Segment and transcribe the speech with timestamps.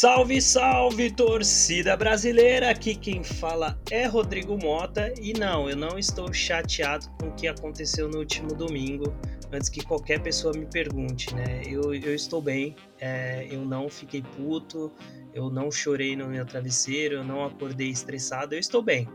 [0.00, 2.70] Salve, salve, torcida brasileira!
[2.70, 7.48] Aqui quem fala é Rodrigo Mota e não, eu não estou chateado com o que
[7.48, 9.12] aconteceu no último domingo,
[9.50, 11.62] antes que qualquer pessoa me pergunte, né?
[11.66, 14.92] Eu, eu estou bem, é, eu não fiquei puto,
[15.34, 19.08] eu não chorei no meu travesseiro, eu não acordei estressado, eu estou bem,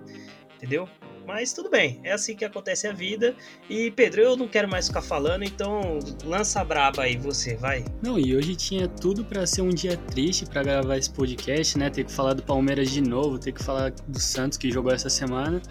[0.57, 0.85] entendeu?
[1.25, 3.35] Mas tudo bem, é assim que acontece a vida.
[3.69, 7.85] E Pedro, eu não quero mais ficar falando, então lança a braba aí você, vai.
[8.01, 11.89] Não, e hoje tinha tudo para ser um dia triste para gravar esse podcast, né?
[11.89, 15.09] Ter que falar do Palmeiras de novo, ter que falar do Santos que jogou essa
[15.09, 15.61] semana.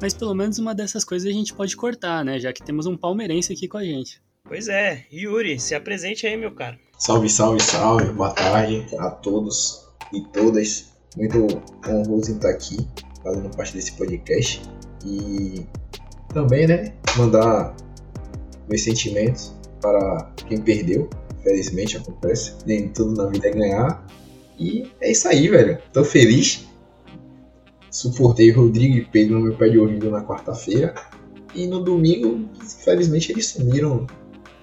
[0.00, 2.38] Mas pelo menos uma dessas coisas a gente pode cortar, né?
[2.38, 4.22] Já que temos um palmeirense aqui com a gente.
[4.46, 6.78] Pois é, Yuri, se apresente aí, meu cara.
[6.98, 10.92] Salve, salve, salve, boa tarde a todos e todas.
[11.16, 11.46] Muito
[11.86, 12.76] honroso em estar aqui
[13.24, 14.62] fazendo parte desse podcast.
[15.04, 15.66] E
[16.32, 17.74] também, né, mandar
[18.68, 21.08] meus sentimentos para quem perdeu.
[21.42, 22.54] Felizmente acontece.
[22.64, 24.06] Nem tudo na vida é ganhar.
[24.58, 25.78] E é isso aí, velho.
[25.92, 26.66] Tô feliz.
[27.90, 30.94] Suportei Rodrigo e Pedro no meu pé de ouvido na quarta-feira.
[31.54, 34.06] E no domingo, infelizmente, eles sumiram.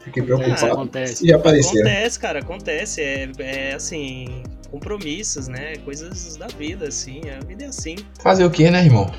[0.03, 0.65] Fiquei preocupado.
[0.65, 1.25] Ah, acontece.
[1.25, 1.87] E apareceram.
[1.87, 3.01] Acontece, cara, acontece.
[3.01, 5.75] É, é assim, compromissos, né?
[5.83, 7.21] Coisas da vida, assim.
[7.29, 7.95] A vida é assim.
[8.21, 9.11] Fazer o que, né, irmão?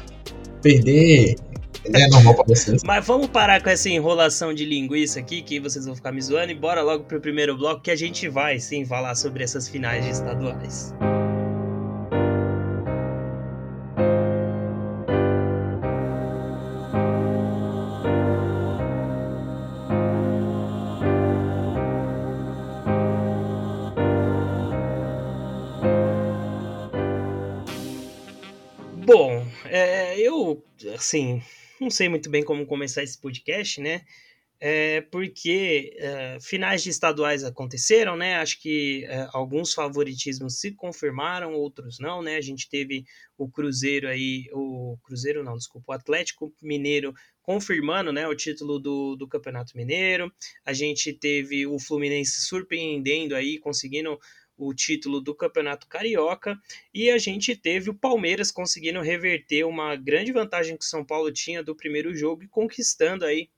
[0.62, 1.34] perder
[1.84, 2.82] é normal pra vocês.
[2.84, 6.52] Mas vamos parar com essa enrolação de linguiça aqui, que vocês vão ficar me zoando,
[6.52, 10.04] e bora logo pro primeiro bloco, que a gente vai sim falar sobre essas finais
[10.04, 10.94] de estaduais.
[31.02, 31.42] Assim,
[31.80, 34.02] não sei muito bem como começar esse podcast, né?
[34.64, 38.36] É, porque é, finais de estaduais aconteceram, né?
[38.36, 42.36] Acho que é, alguns favoritismos se confirmaram, outros não, né?
[42.36, 43.04] A gente teve
[43.36, 47.12] o Cruzeiro aí, o Cruzeiro não, desculpa, o Atlético Mineiro
[47.42, 50.32] confirmando né, o título do, do Campeonato Mineiro.
[50.64, 54.16] A gente teve o Fluminense surpreendendo aí, conseguindo
[54.66, 56.58] o título do Campeonato Carioca
[56.92, 61.32] e a gente teve o Palmeiras conseguindo reverter uma grande vantagem que o São Paulo
[61.32, 63.48] tinha do primeiro jogo e conquistando aí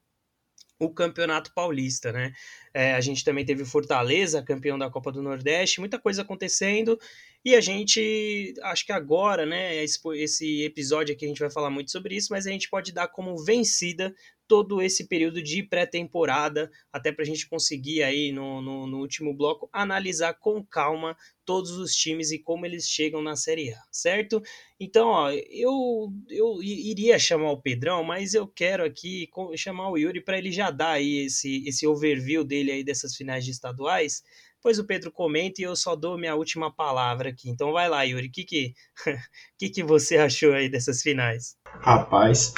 [0.79, 2.33] o Campeonato Paulista, né?
[2.73, 6.99] É, a gente também teve Fortaleza, campeão da Copa do Nordeste, muita coisa acontecendo
[7.45, 11.91] e a gente, acho que agora, né, esse episódio aqui a gente vai falar muito
[11.91, 14.15] sobre isso, mas a gente pode dar como vencida
[14.47, 19.35] todo esse período de pré-temporada, até para a gente conseguir aí no, no, no, último
[19.35, 24.43] bloco analisar com calma todos os times e como eles chegam na Série A, certo?
[24.79, 30.23] Então, ó, eu, eu iria chamar o Pedrão, mas eu quero aqui chamar o Yuri
[30.23, 34.23] para ele já dar aí esse, esse overview dele aí dessas finais de estaduais,
[34.65, 37.51] pois o Pedro comenta e eu só dou minha última palavra aqui.
[37.51, 38.75] Então vai lá, Yuri, o que que,
[39.59, 41.55] que que você achou aí dessas finais?
[41.67, 42.55] Rapaz,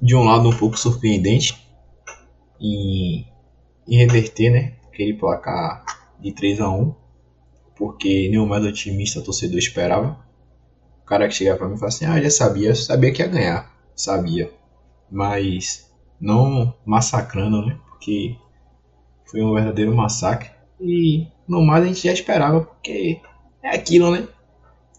[0.00, 1.60] de um lado um pouco surpreendente
[2.60, 3.26] em,
[3.88, 5.84] em reverter né, aquele placar
[6.20, 6.94] de 3 a 1
[7.76, 10.24] porque nem o mais otimista torcedor esperava.
[11.02, 13.28] O cara que chegava para mim e falava assim: Ah, já sabia, sabia que ia
[13.28, 14.52] ganhar, sabia,
[15.10, 17.78] mas não massacrando, né?
[17.88, 18.36] Porque
[19.26, 20.57] foi um verdadeiro massacre.
[20.80, 23.20] E no mais a gente já esperava, porque
[23.62, 24.28] é aquilo, né?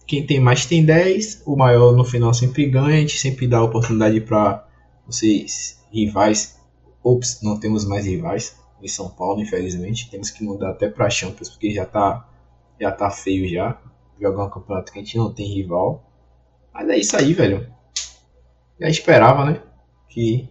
[0.05, 3.61] Quem tem mais tem 10, o maior no final sempre ganha, a gente sempre dá
[3.61, 4.67] oportunidade para
[5.05, 6.59] vocês rivais.
[7.03, 10.09] Ops, não temos mais rivais em São Paulo, infelizmente.
[10.09, 12.27] Temos que mudar até para Champions, porque já tá,
[12.79, 13.79] já tá feio já.
[14.19, 16.03] Jogar um campeonato que a gente não tem rival.
[16.73, 17.71] Mas é isso aí, velho.
[18.79, 19.61] Já esperava, né?
[20.09, 20.49] Que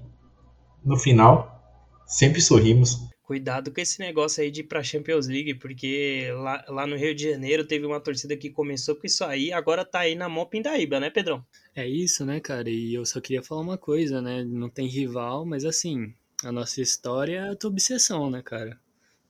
[0.85, 1.61] no final
[2.07, 3.08] sempre sorrimos.
[3.29, 7.15] Cuidado com esse negócio aí de ir pra Champions League, porque lá, lá no Rio
[7.15, 10.47] de Janeiro teve uma torcida que começou com isso aí, agora tá aí na mão
[10.47, 11.45] Pindaíba, né, Pedrão?
[11.77, 12.71] É isso, né, cara?
[12.71, 14.43] E eu só queria falar uma coisa, né?
[14.45, 18.81] Não tem rival, mas assim, a nossa história é a tua obsessão, né, cara?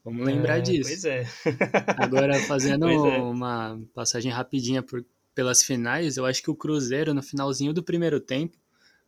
[0.04, 0.90] Vamos lembrar é, disso.
[0.90, 1.26] Pois é.
[1.98, 3.18] Agora, fazendo é.
[3.18, 8.20] uma passagem rapidinha por, pelas finais, eu acho que o Cruzeiro, no finalzinho do primeiro
[8.20, 8.56] tempo,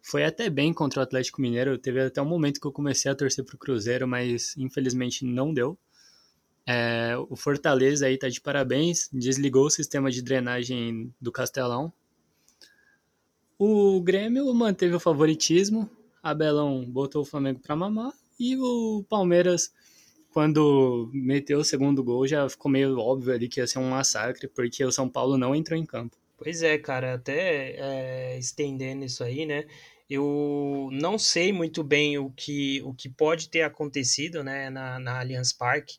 [0.03, 1.79] foi até bem contra o Atlético Mineiro.
[1.79, 5.79] Teve até um momento que eu comecei a torcer pro Cruzeiro, mas infelizmente não deu.
[6.67, 11.93] É, o Fortaleza aí tá de parabéns, desligou o sistema de drenagem do Castelão.
[13.59, 15.91] O Grêmio manteve o favoritismo,
[16.23, 19.73] Abelão botou o Flamengo para mamar e o Palmeiras,
[20.33, 24.49] quando meteu o segundo gol, já ficou meio óbvio ali que ia ser um massacre,
[24.49, 26.17] porque o São Paulo não entrou em campo.
[26.43, 29.67] Pois é, cara, até é, estendendo isso aí, né?
[30.09, 35.21] Eu não sei muito bem o que, o que pode ter acontecido né, na, na
[35.21, 35.99] Allianz Parque,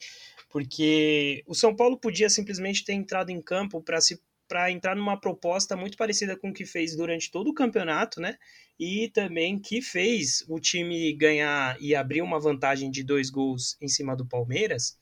[0.49, 5.17] porque o São Paulo podia simplesmente ter entrado em campo para se para entrar numa
[5.17, 8.37] proposta muito parecida com o que fez durante todo o campeonato, né?
[8.77, 13.87] E também que fez o time ganhar e abrir uma vantagem de dois gols em
[13.87, 14.97] cima do Palmeiras.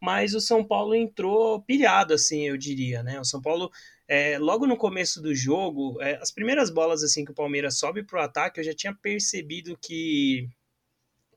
[0.00, 3.20] Mas o São Paulo entrou pilhado, assim, eu diria, né?
[3.20, 3.70] O São Paulo
[4.08, 8.02] é, logo no começo do jogo, é, as primeiras bolas assim que o Palmeiras sobe
[8.02, 10.48] para o ataque, eu já tinha percebido que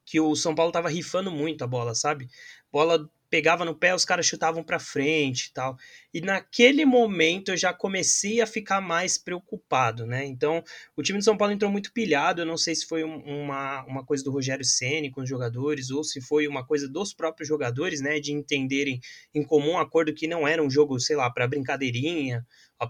[0.06, 2.30] que o São Paulo estava rifando muito a bola, sabe?
[2.72, 5.78] Bola pegava no pé, os caras chutavam para frente e tal.
[6.14, 10.26] E naquele momento eu já comecei a ficar mais preocupado, né?
[10.26, 10.64] Então,
[10.96, 14.06] o time de São Paulo entrou muito pilhado, eu não sei se foi uma, uma
[14.06, 18.02] coisa do Rogério Ceni com os jogadores ou se foi uma coisa dos próprios jogadores,
[18.02, 19.00] né, de entenderem
[19.34, 22.46] em comum acordo que não era um jogo, sei lá, para brincadeirinha,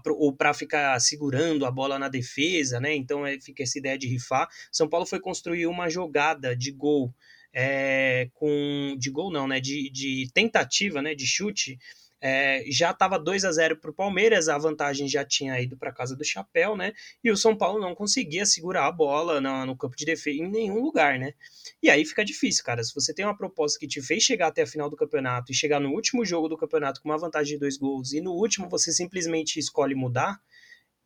[0.06, 2.94] ou para ficar segurando a bola na defesa, né?
[2.94, 4.48] Então, é, fica essa ideia de rifar.
[4.70, 7.14] São Paulo foi construir uma jogada de gol
[7.52, 9.60] é, com de gol não, né?
[9.60, 11.14] De, de tentativa, né?
[11.14, 11.78] De chute.
[12.20, 15.92] É, já estava 2 a 0 para o Palmeiras, a vantagem já tinha ido para
[15.92, 16.92] casa do Chapéu, né?
[17.22, 20.50] E o São Paulo não conseguia segurar a bola no, no, campo de defesa em
[20.50, 21.34] nenhum lugar, né?
[21.80, 22.82] E aí fica difícil, cara.
[22.82, 25.54] Se você tem uma proposta que te fez chegar até a final do campeonato e
[25.54, 28.68] chegar no último jogo do campeonato com uma vantagem de dois gols e no último
[28.68, 30.40] você simplesmente escolhe mudar,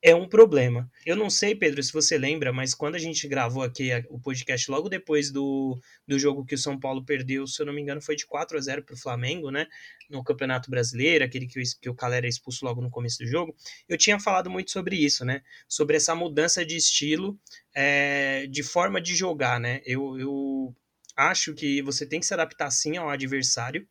[0.02, 0.90] é um problema.
[1.06, 4.68] Eu não sei, Pedro, se você lembra, mas quando a gente gravou aqui o podcast
[4.68, 8.02] logo depois do, do jogo que o São Paulo perdeu, se eu não me engano,
[8.02, 9.68] foi de 4 a 0 para o Flamengo, né?
[10.10, 13.54] No Campeonato Brasileiro, aquele que, que o Calera expulso logo no começo do jogo.
[13.88, 15.40] Eu tinha falado muito sobre isso, né?
[15.68, 17.38] Sobre essa mudança de estilo,
[17.72, 19.80] é, de forma de jogar, né?
[19.86, 20.74] Eu, eu
[21.16, 23.86] acho que você tem que se adaptar sim ao adversário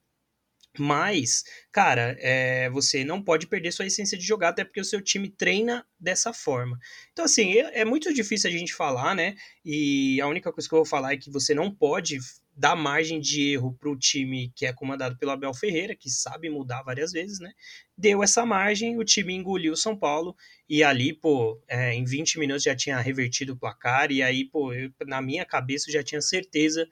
[0.79, 5.01] mas, cara, é, você não pode perder sua essência de jogar, até porque o seu
[5.01, 6.79] time treina dessa forma.
[7.11, 9.35] Então, assim, é, é, muito difícil a gente falar, né?
[9.65, 12.19] E a única coisa que eu vou falar é que você não pode
[12.55, 16.49] dar margem de erro para o time que é comandado pelo Abel Ferreira, que sabe
[16.49, 17.51] mudar várias vezes, né?
[17.97, 20.35] Deu essa margem, o time engoliu o São Paulo
[20.69, 24.73] e ali, pô, é, em 20 minutos já tinha revertido o placar e aí, pô,
[24.73, 26.87] eu, na minha cabeça eu já tinha certeza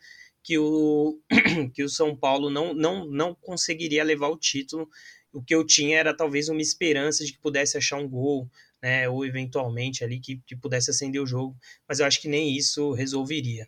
[0.49, 1.19] que o,
[1.75, 4.89] que o São Paulo não, não, não conseguiria levar o título.
[5.31, 8.49] O que eu tinha era talvez uma esperança de que pudesse achar um gol,
[8.81, 11.55] né, ou eventualmente ali que, que pudesse acender o jogo,
[11.87, 13.67] mas eu acho que nem isso resolveria.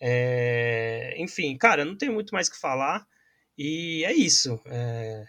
[0.00, 3.04] É, enfim, cara, não tem muito mais que falar
[3.58, 4.60] e é isso.
[4.66, 5.24] É,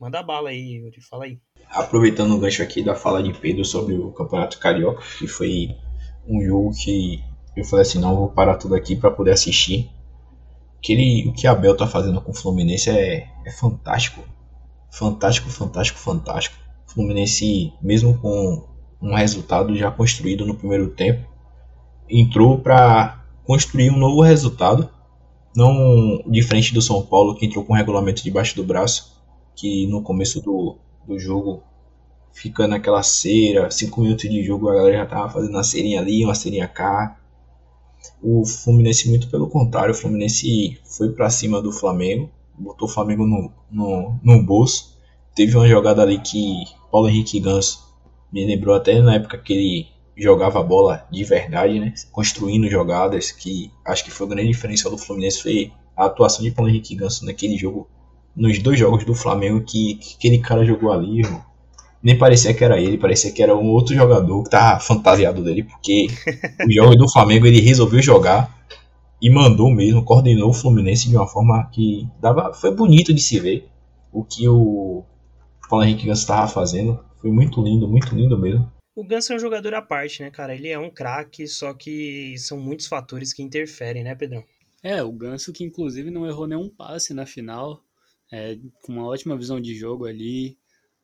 [0.00, 1.38] manda bala aí, Yuri, fala aí.
[1.68, 5.76] Aproveitando o gancho aqui da fala de Pedro sobre o Campeonato Carioca, que foi
[6.26, 7.22] um jogo que
[7.54, 9.90] eu falei assim, não, vou parar tudo aqui para poder assistir
[10.82, 14.20] que ele, o que Abel tá fazendo com o Fluminense é, é fantástico.
[14.90, 16.56] Fantástico, fantástico, fantástico.
[16.86, 18.66] O Fluminense, mesmo com
[19.00, 21.26] um resultado já construído no primeiro tempo,
[22.10, 24.90] entrou para construir um novo resultado.
[25.54, 29.22] Não diferente do São Paulo, que entrou com o regulamento debaixo do braço,
[29.54, 31.62] que no começo do, do jogo
[32.32, 36.24] fica naquela cera, 5 minutos de jogo a galera já tava fazendo uma cerinha ali,
[36.24, 37.18] uma cerinha cá,
[38.22, 43.26] o Fluminense, muito pelo contrário, o Fluminense foi para cima do Flamengo, botou o Flamengo
[43.26, 44.96] no, no, no bolso.
[45.34, 47.80] Teve uma jogada ali que Paulo Henrique Ganso
[48.32, 51.94] me lembrou até na época que ele jogava a bola de verdade, né?
[52.12, 56.50] Construindo jogadas, que acho que foi o grande diferencial do Fluminense foi a atuação de
[56.50, 57.88] Paulo Henrique Ganso naquele jogo,
[58.36, 61.51] nos dois jogos do Flamengo que, que aquele cara jogou ali, irmão
[62.02, 65.62] nem parecia que era ele, parecia que era um outro jogador que tava fantasiado dele,
[65.62, 66.08] porque
[66.66, 68.62] o jogo do Flamengo ele resolveu jogar
[69.20, 73.38] e mandou mesmo, coordenou o Fluminense de uma forma que dava, foi bonito de se
[73.38, 73.68] ver
[74.12, 75.04] o que o
[75.72, 77.02] Paulo Henrique Ganso estava fazendo.
[77.20, 78.70] Foi muito lindo, muito lindo mesmo.
[78.94, 80.54] O Ganso é um jogador à parte, né, cara?
[80.54, 84.44] Ele é um craque, só que são muitos fatores que interferem, né, Pedrão?
[84.82, 87.82] É, o Ganso que inclusive não errou nenhum passe na final,
[88.30, 90.58] é, com uma ótima visão de jogo ali,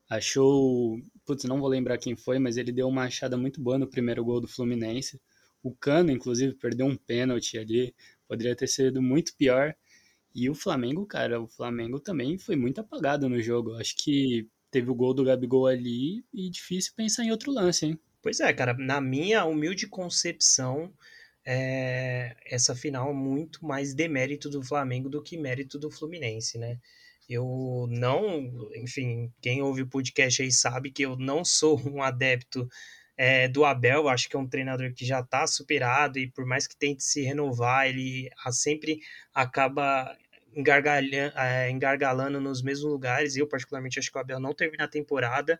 [0.09, 1.00] achou.
[1.25, 4.25] Putz, não vou lembrar quem foi, mas ele deu uma achada muito boa no primeiro
[4.25, 5.21] gol do Fluminense.
[5.62, 7.95] O Cano, inclusive, perdeu um pênalti ali,
[8.27, 9.75] poderia ter sido muito pior.
[10.35, 13.75] E o Flamengo, cara, o Flamengo também foi muito apagado no jogo.
[13.75, 17.99] Acho que teve o gol do Gabigol ali e difícil pensar em outro lance, hein?
[18.23, 20.93] Pois é, cara, na minha humilde concepção,
[21.45, 26.79] é, essa final é muito mais demérito do Flamengo do que mérito do Fluminense, né?
[27.28, 32.68] Eu não, enfim, quem ouve o podcast aí sabe que eu não sou um adepto
[33.16, 36.66] é, do Abel, acho que é um treinador que já está superado e por mais
[36.66, 39.00] que tente se renovar, ele sempre
[39.35, 40.16] acaba
[41.37, 43.37] é, engargalando nos mesmos lugares.
[43.37, 45.58] Eu, particularmente, acho que o Abel não termina a temporada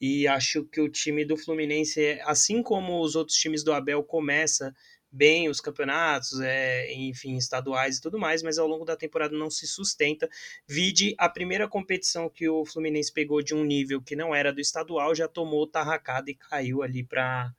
[0.00, 4.74] e acho que o time do Fluminense, assim como os outros times do Abel, começa
[5.12, 9.50] bem os campeonatos, é, enfim, estaduais e tudo mais, mas ao longo da temporada não
[9.50, 10.28] se sustenta.
[10.66, 14.60] Vide a primeira competição que o Fluminense pegou de um nível que não era do
[14.60, 17.52] estadual, já tomou tarracada e caiu ali para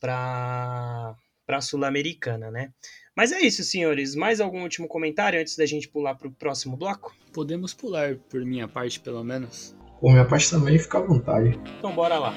[0.00, 2.72] para a Sul-Americana, né?
[3.14, 4.14] Mas é isso, senhores.
[4.14, 7.14] Mais algum último comentário antes da gente pular para o próximo bloco?
[7.32, 9.76] Podemos pular, por minha parte, pelo menos.
[10.00, 11.60] Por minha parte também, fica à vontade.
[11.78, 12.32] Então bora lá.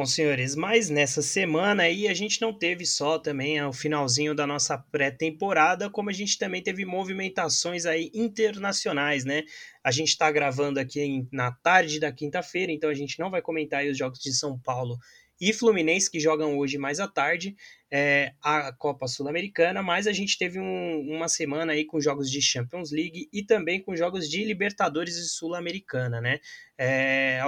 [0.00, 4.46] Bom, senhores, mas nessa semana aí a gente não teve só também o finalzinho da
[4.46, 9.42] nossa pré-temporada, como a gente também teve movimentações aí internacionais, né?
[9.84, 13.84] A gente está gravando aqui na tarde da quinta-feira, então a gente não vai comentar
[13.84, 14.96] os jogos de São Paulo
[15.40, 17.56] e Fluminense que jogam hoje mais à tarde
[17.92, 22.40] é, a Copa Sul-Americana, mas a gente teve um, uma semana aí com jogos de
[22.40, 26.38] Champions League e também com jogos de Libertadores e Sul-Americana, né?
[26.78, 27.40] É,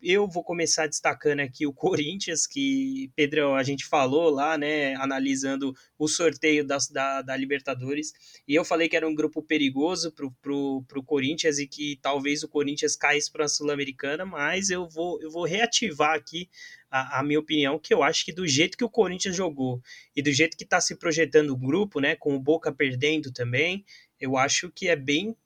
[0.00, 5.74] eu vou começar destacando aqui o Corinthians, que, Pedro, a gente falou lá, né, analisando
[5.98, 8.12] o sorteio das, da, da Libertadores,
[8.46, 12.42] e eu falei que era um grupo perigoso pro, pro, pro Corinthians e que talvez
[12.44, 16.48] o Corinthians caísse para a Sul-Americana, mas eu vou, eu vou reativar aqui
[16.90, 19.80] a, a, minha opinião, que eu acho que do jeito que o Corinthians jogou
[20.14, 23.84] e do jeito que está se projetando o grupo, né, com o Boca perdendo também,
[24.20, 25.36] eu acho que é bem,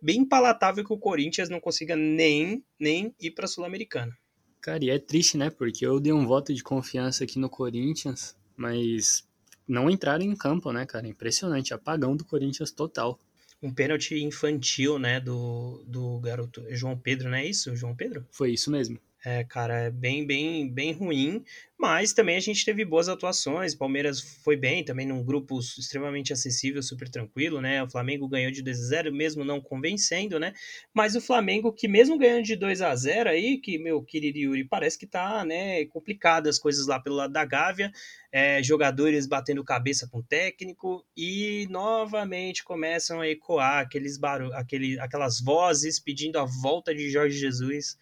[0.00, 4.16] bem palatável que o Corinthians não consiga nem, nem ir para a Sul-Americana.
[4.60, 8.34] Cara, e é triste, né, porque eu dei um voto de confiança aqui no Corinthians,
[8.56, 9.26] mas
[9.68, 11.06] não entraram em campo, né, cara?
[11.06, 13.20] Impressionante, apagão do Corinthians total.
[13.62, 17.74] Um pênalti infantil, né, do, do garoto João Pedro, não é isso?
[17.74, 18.26] João Pedro?
[18.30, 18.98] Foi isso mesmo.
[19.28, 21.42] É, cara, é bem, bem, bem ruim,
[21.76, 23.74] mas também a gente teve boas atuações.
[23.74, 27.82] Palmeiras foi bem, também num grupo extremamente acessível, super tranquilo, né?
[27.82, 30.52] O Flamengo ganhou de 2 a 0 mesmo não convencendo, né?
[30.94, 34.62] Mas o Flamengo, que mesmo ganhando de 2 a 0 aí, que meu querido Yuri,
[34.62, 37.90] parece que tá, né, complicado as coisas lá pelo lado da Gávea,
[38.30, 45.00] é, jogadores batendo cabeça com o técnico e novamente começam a ecoar aqueles barulhos, aquele,
[45.00, 47.98] aquelas vozes pedindo a volta de Jorge Jesus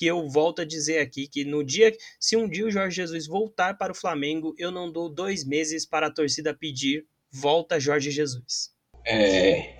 [0.00, 3.26] que eu volto a dizer aqui que no dia, se um dia o Jorge Jesus
[3.26, 8.10] voltar para o Flamengo, eu não dou dois meses para a torcida pedir volta Jorge
[8.10, 8.70] Jesus.
[9.06, 9.78] É,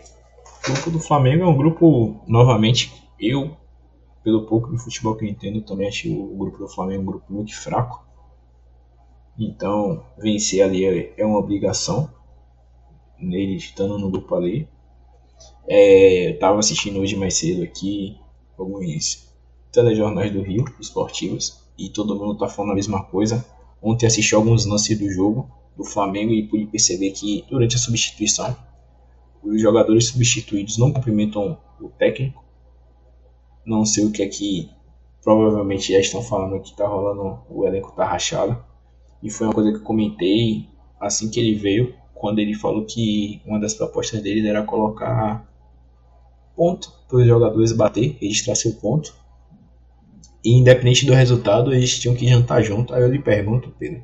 [0.68, 3.56] o grupo do Flamengo é um grupo, novamente, eu,
[4.22, 7.32] pelo pouco de futebol que eu entendo, também acho o grupo do Flamengo um grupo
[7.32, 8.06] muito fraco.
[9.38, 12.12] Então, vencer ali é, é uma obrigação,
[13.18, 14.68] nele estando no grupo ali.
[15.66, 18.18] É, eu estava assistindo hoje mais cedo aqui
[18.58, 19.29] alguns
[19.72, 23.44] telejornais do Rio, esportivos, e todo mundo tá falando a mesma coisa.
[23.82, 28.54] Ontem assisti alguns lances do jogo do Flamengo e pude perceber que durante a substituição
[29.42, 32.44] os jogadores substituídos não cumprimentam o técnico.
[33.64, 34.68] Não sei o que é que
[35.22, 38.62] provavelmente já estão falando que tá rolando, o elenco tá rachado.
[39.22, 43.40] E foi uma coisa que eu comentei assim que ele veio, quando ele falou que
[43.46, 45.48] uma das propostas dele era colocar
[46.54, 49.14] ponto para os jogadores bater, registrar seu ponto
[50.44, 52.94] e independente do resultado, eles tinham que jantar junto.
[52.94, 54.02] Aí eu lhe pergunto, Pedro,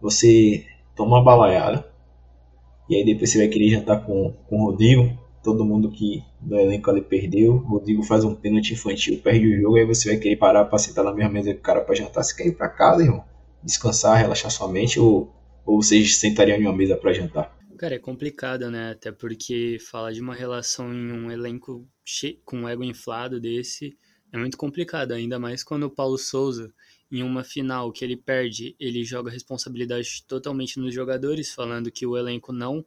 [0.00, 0.64] você
[0.94, 1.88] toma uma balaiada
[2.88, 6.56] e aí depois você vai querer jantar com, com o Rodrigo, todo mundo que do
[6.56, 10.18] elenco ali perdeu, o Rodrigo faz um pênalti infantil, perde o jogo, aí você vai
[10.18, 12.56] querer parar para sentar na mesma mesa com o cara para jantar, você quer ir
[12.56, 13.24] para casa, irmão?
[13.62, 15.32] Descansar, relaxar sua mente ou,
[15.64, 17.56] ou vocês sentariam em uma mesa para jantar?
[17.78, 18.92] Cara, é complicado, né?
[18.92, 21.86] Até porque fala de uma relação em um elenco
[22.44, 23.96] com um ego inflado desse
[24.34, 26.72] é muito complicado, ainda mais quando o Paulo Souza,
[27.10, 32.16] em uma final que ele perde, ele joga responsabilidade totalmente nos jogadores, falando que o
[32.16, 32.84] elenco não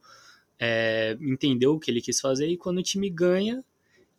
[0.59, 3.63] é, entendeu o que ele quis fazer, e quando o time ganha,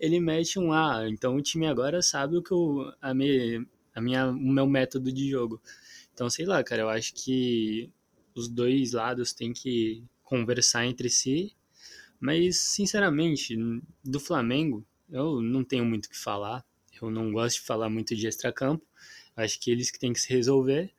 [0.00, 1.00] ele mete um A.
[1.00, 4.66] Ah, então o time agora sabe o que eu, a, me, a minha, o meu
[4.66, 5.60] método de jogo.
[6.14, 7.90] Então, sei lá, cara, eu acho que
[8.34, 11.54] os dois lados têm que conversar entre si.
[12.20, 13.56] Mas, sinceramente,
[14.04, 16.64] do Flamengo, eu não tenho muito o que falar.
[17.02, 18.84] Eu não gosto de falar muito de extracampo.
[19.36, 20.92] Acho que eles que têm que se resolver.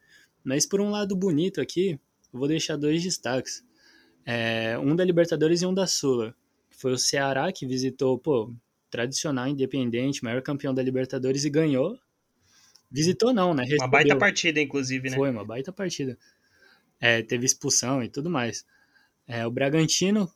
[0.43, 1.99] Mas por um lado bonito aqui,
[2.33, 3.65] eu vou deixar dois destaques.
[4.25, 6.35] É, um da Libertadores e um da Sula.
[6.69, 8.53] Foi o Ceará que visitou, pô,
[8.89, 11.99] tradicional, independente, maior campeão da Libertadores e ganhou.
[12.91, 13.63] Visitou não, né?
[13.63, 13.85] Recebeu.
[13.85, 15.15] Uma baita partida, inclusive, né?
[15.15, 16.17] Foi, uma baita partida.
[16.99, 18.65] É, teve expulsão e tudo mais.
[19.27, 20.31] É, o Bragantino,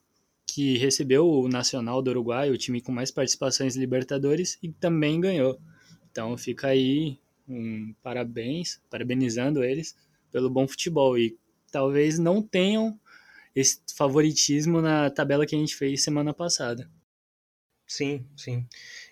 [0.54, 5.60] que recebeu o Nacional do Uruguai, o time com mais participações Libertadores, e também ganhou.
[6.12, 7.18] Então fica aí
[7.48, 9.96] um parabéns, parabenizando eles
[10.32, 11.18] pelo bom futebol.
[11.18, 11.36] E
[11.72, 13.00] talvez não tenham
[13.56, 16.88] esse favoritismo na tabela que a gente fez semana passada.
[17.88, 18.68] Sim, sim.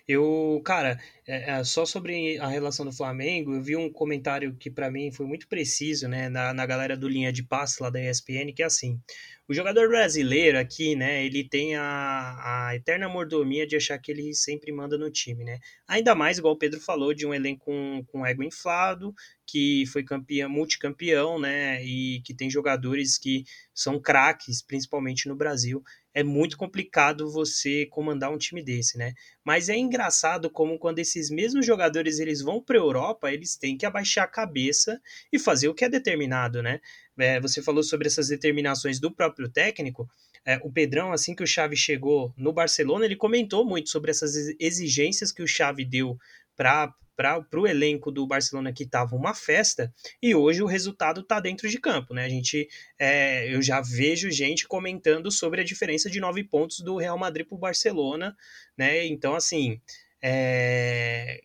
[0.06, 4.68] Eu, cara, é, é, só sobre a relação do Flamengo, eu vi um comentário que
[4.68, 8.00] para mim foi muito preciso, né, na, na galera do Linha de Passe lá da
[8.00, 9.00] ESPN, que é assim:
[9.48, 14.34] o jogador brasileiro aqui, né, ele tem a, a eterna mordomia de achar que ele
[14.34, 15.60] sempre manda no time, né?
[15.86, 19.14] Ainda mais, igual o Pedro falou, de um elenco com, com ego inflado,
[19.46, 25.84] que foi campeão, multicampeão, né, e que tem jogadores que são craques, principalmente no Brasil
[26.14, 29.14] é muito complicado você comandar um time desse, né?
[29.44, 33.76] Mas é engraçado como quando esses mesmos jogadores eles vão para a Europa, eles têm
[33.76, 35.00] que abaixar a cabeça
[35.32, 36.80] e fazer o que é determinado, né?
[37.18, 40.08] É, você falou sobre essas determinações do próprio técnico.
[40.44, 44.34] É, o Pedrão, assim que o Xavi chegou no Barcelona, ele comentou muito sobre essas
[44.58, 46.18] exigências que o Xavi deu
[46.56, 51.38] para para o elenco do Barcelona que estava uma festa e hoje o resultado está
[51.38, 52.24] dentro de campo, né?
[52.24, 56.96] A gente, é, eu já vejo gente comentando sobre a diferença de nove pontos do
[56.96, 58.36] Real Madrid para o Barcelona,
[58.76, 59.06] né?
[59.06, 59.80] Então, assim,
[60.22, 61.42] é,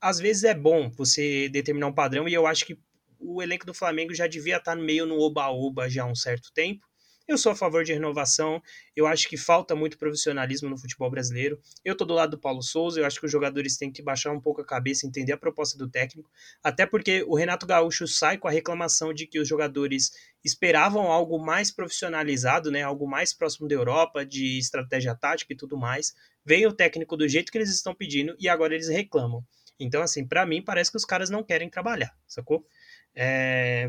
[0.00, 2.78] às vezes é bom você determinar um padrão e eu acho que
[3.18, 6.50] o elenco do Flamengo já devia estar tá meio no oba-oba já há um certo
[6.54, 6.86] tempo.
[7.30, 8.60] Eu sou a favor de renovação.
[8.96, 11.60] Eu acho que falta muito profissionalismo no futebol brasileiro.
[11.84, 12.98] Eu tô do lado do Paulo Souza.
[12.98, 15.78] Eu acho que os jogadores têm que baixar um pouco a cabeça, entender a proposta
[15.78, 16.28] do técnico.
[16.60, 20.10] Até porque o Renato Gaúcho sai com a reclamação de que os jogadores
[20.44, 22.82] esperavam algo mais profissionalizado, né?
[22.82, 26.12] Algo mais próximo da Europa, de estratégia tática e tudo mais.
[26.44, 29.44] Vem o técnico do jeito que eles estão pedindo e agora eles reclamam.
[29.78, 32.66] Então, assim, para mim parece que os caras não querem trabalhar, sacou?
[33.14, 33.88] É,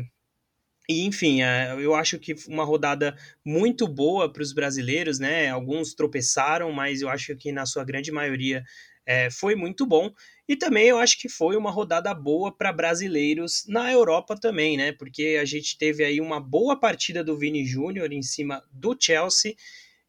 [0.92, 5.48] e, enfim, é, eu acho que uma rodada muito boa para os brasileiros, né?
[5.48, 8.62] Alguns tropeçaram, mas eu acho que na sua grande maioria
[9.06, 10.12] é, foi muito bom.
[10.48, 14.92] E também eu acho que foi uma rodada boa para brasileiros na Europa também, né?
[14.92, 19.54] Porque a gente teve aí uma boa partida do Vini Júnior em cima do Chelsea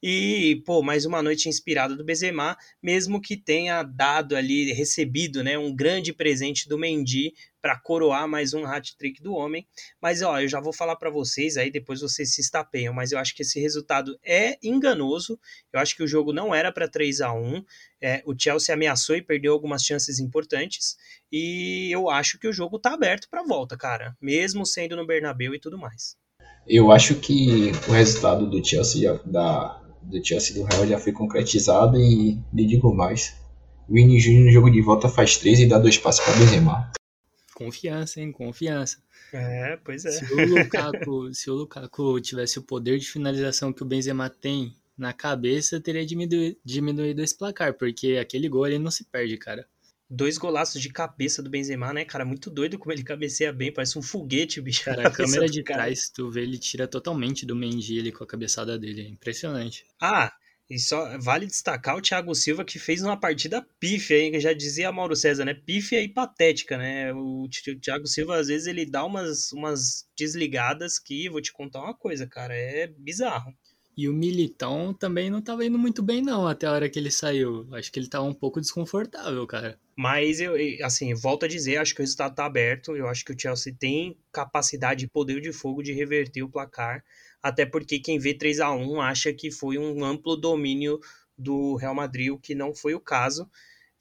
[0.05, 5.57] e, pô, mais uma noite inspirada do Benzema, mesmo que tenha dado ali, recebido, né,
[5.57, 9.65] um grande presente do Mendy para coroar mais um hat-trick do homem.
[10.01, 13.17] Mas, ó, eu já vou falar para vocês, aí depois vocês se estapeiam, mas eu
[13.17, 15.39] acho que esse resultado é enganoso.
[15.71, 17.63] Eu acho que o jogo não era para 3 a 1
[18.01, 20.97] é, O Chelsea ameaçou e perdeu algumas chances importantes.
[21.31, 25.55] E eu acho que o jogo tá aberto para volta, cara, mesmo sendo no Bernabéu
[25.55, 26.17] e tudo mais.
[26.67, 31.97] Eu acho que o resultado do Chelsea da do Chelsea do Real já foi concretizado
[31.97, 33.33] e lhe digo mais.
[33.87, 36.91] Vini Júnior no jogo de volta faz três e dá dois passos para Benzema.
[37.65, 38.31] Confiança, hein?
[38.31, 39.01] Confiança.
[39.31, 40.11] É, pois é.
[40.11, 44.75] Se o, Lukaku, se o Lukaku tivesse o poder de finalização que o Benzema tem
[44.97, 49.67] na cabeça, teria diminuído, diminuído esse placar, porque aquele gol ele não se perde, cara
[50.13, 52.23] dois golaços de cabeça do Benzema, né, cara?
[52.23, 54.85] Muito doido como ele cabeceia bem, parece um foguete, bicho.
[54.85, 55.81] Cara, a câmera de cara.
[55.81, 59.85] trás, tu vê, ele tira totalmente do Mendy ele com a cabeçada dele, é impressionante.
[59.99, 60.31] Ah,
[60.73, 64.31] e só vale destacar o Thiago Silva que fez uma partida pífia, hein?
[64.31, 65.53] Que já dizia Mauro César, né?
[65.53, 67.13] Pífia e patética, né?
[67.13, 67.47] O
[67.79, 72.25] Thiago Silva, às vezes, ele dá umas, umas desligadas que, vou te contar uma coisa,
[72.25, 73.53] cara, é bizarro.
[73.95, 77.11] E o Militão também não estava indo muito bem, não, até a hora que ele
[77.11, 77.67] saiu.
[77.75, 79.79] Acho que ele estava um pouco desconfortável, cara.
[79.95, 82.95] Mas eu, assim, volto a dizer, acho que o resultado está aberto.
[82.95, 87.03] Eu acho que o Chelsea tem capacidade e poder de fogo de reverter o placar.
[87.43, 90.99] Até porque quem vê 3 a 1 acha que foi um amplo domínio
[91.37, 93.47] do Real Madrid, o que não foi o caso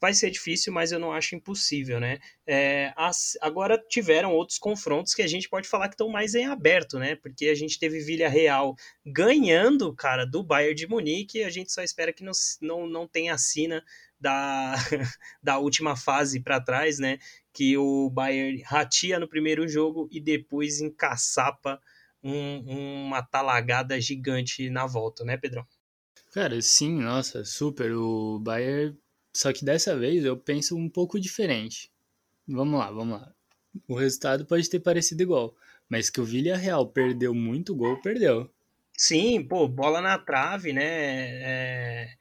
[0.03, 2.19] vai ser difícil, mas eu não acho impossível, né?
[2.45, 6.43] É, as, agora tiveram outros confrontos que a gente pode falar que estão mais em
[6.43, 7.15] aberto, né?
[7.15, 8.75] Porque a gente teve Vila Real
[9.05, 13.07] ganhando, cara, do Bayern de Munique, e a gente só espera que não, não, não
[13.07, 13.81] tenha assina
[14.19, 14.75] da,
[15.41, 17.17] da última fase para trás, né?
[17.53, 21.79] Que o Bayern ratia no primeiro jogo e depois encaçapa
[22.23, 25.65] um, uma talagada gigante na volta, né, Pedrão?
[26.31, 27.91] Cara, sim, nossa, super.
[27.93, 28.97] O Bayern
[29.35, 31.91] só que dessa vez eu penso um pouco diferente.
[32.47, 33.33] Vamos lá, vamos lá.
[33.87, 35.55] O resultado pode ter parecido igual,
[35.89, 38.49] mas que o Villarreal perdeu muito gol, perdeu.
[38.95, 40.83] Sim, pô, bola na trave, né?
[40.83, 42.13] É...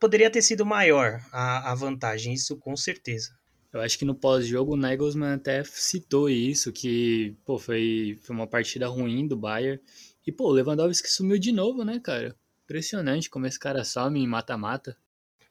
[0.00, 3.38] Poderia ter sido maior a, a vantagem, isso com certeza.
[3.72, 8.46] Eu acho que no pós-jogo o Nagelsmann até citou isso, que pô, foi, foi uma
[8.46, 9.80] partida ruim do Bayern.
[10.26, 12.34] E pô, o Lewandowski sumiu de novo, né, cara?
[12.64, 14.96] Impressionante como esse cara some em mata-mata.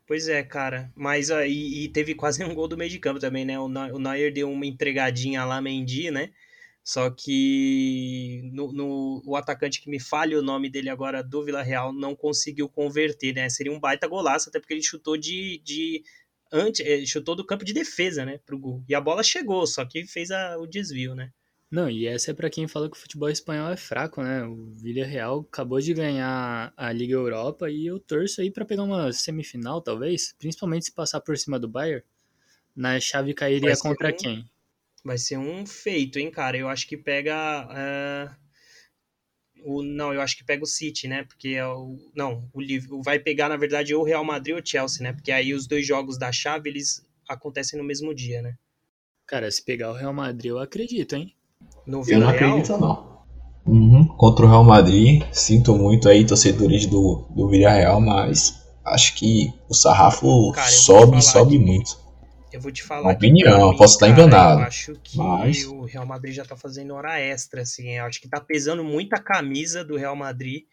[0.08, 0.92] Pois é, cara.
[0.96, 3.60] Mas aí e teve quase um gol do meio de campo também, né?
[3.60, 6.32] O, Neuer deu uma entregadinha lá, Mendy, né?
[6.84, 11.62] Só que no, no, o atacante que me falha o nome dele agora do Vila
[11.62, 13.50] Real não conseguiu converter, né?
[13.50, 16.02] Seria um baita golaço, até porque ele chutou de, de
[16.52, 18.84] antes, eh, chutou do campo de defesa, né, pro gol.
[18.88, 21.32] E a bola chegou, só que fez a, o desvio, né?
[21.70, 24.44] Não, e essa é para quem fala que o futebol espanhol é fraco, né?
[24.46, 29.12] O Villarreal acabou de ganhar a Liga Europa e eu torço aí para pegar uma
[29.12, 32.04] semifinal, talvez, principalmente se passar por cima do Bayern.
[32.74, 34.50] Na chave cairia contra um, quem?
[35.04, 36.56] Vai ser um feito, hein, cara?
[36.58, 37.68] Eu acho que pega.
[37.68, 38.47] Uh,
[39.64, 41.24] o, não, eu acho que pega o City, né?
[41.24, 41.98] Porque é o.
[42.16, 45.14] Não, o vai pegar, na verdade, ou o Real Madrid ou o Chelsea, né?
[45.14, 48.56] Porque aí os dois jogos da chave eles acontecem no mesmo dia, né?
[49.26, 51.34] Cara, se pegar o Real Madrid, eu acredito, hein?
[51.86, 52.52] No eu não Real?
[52.52, 53.18] acredito, não.
[53.66, 54.08] Uhum.
[54.08, 59.74] Contra o Real Madrid, sinto muito aí, torcedores do, do Villarreal, mas acho que o
[59.74, 61.98] sarrafo Cara, sobe, sobe muito.
[62.52, 63.12] Eu vou te falar.
[63.12, 64.62] Opinião, mim, posso estar enganado.
[64.62, 65.66] Eu acho que mas...
[65.66, 67.90] o Real Madrid já tá fazendo hora extra, assim.
[67.90, 70.64] Eu acho que tá pesando muito a camisa do Real Madrid,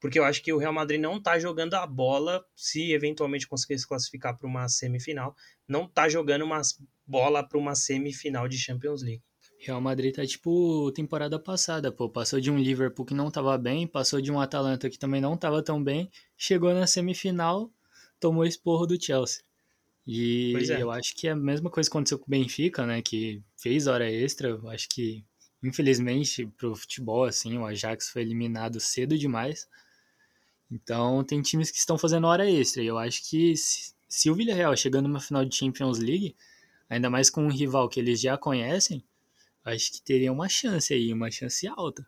[0.00, 3.78] porque eu acho que o Real Madrid não tá jogando a bola, se eventualmente conseguir
[3.78, 5.36] se classificar para uma semifinal,
[5.66, 6.62] não tá jogando uma
[7.06, 9.22] bola para uma semifinal de Champions League.
[9.60, 12.08] Real Madrid tá tipo temporada passada, pô.
[12.08, 15.36] Passou de um Liverpool que não tava bem, passou de um Atalanta que também não
[15.36, 17.70] tava tão bem, chegou na semifinal,
[18.20, 19.47] tomou esporro do Chelsea.
[20.10, 20.82] E é.
[20.82, 23.02] eu acho que é a mesma coisa que aconteceu com o Benfica, né?
[23.02, 24.48] Que fez hora extra.
[24.48, 25.22] Eu acho que,
[25.62, 29.68] infelizmente, pro futebol, assim, o Ajax foi eliminado cedo demais.
[30.70, 32.82] Então tem times que estão fazendo hora extra.
[32.82, 36.34] E eu acho que se, se o Villarreal chegando numa final de Champions League,
[36.88, 39.04] ainda mais com um rival que eles já conhecem,
[39.62, 42.06] acho que teria uma chance aí, uma chance alta.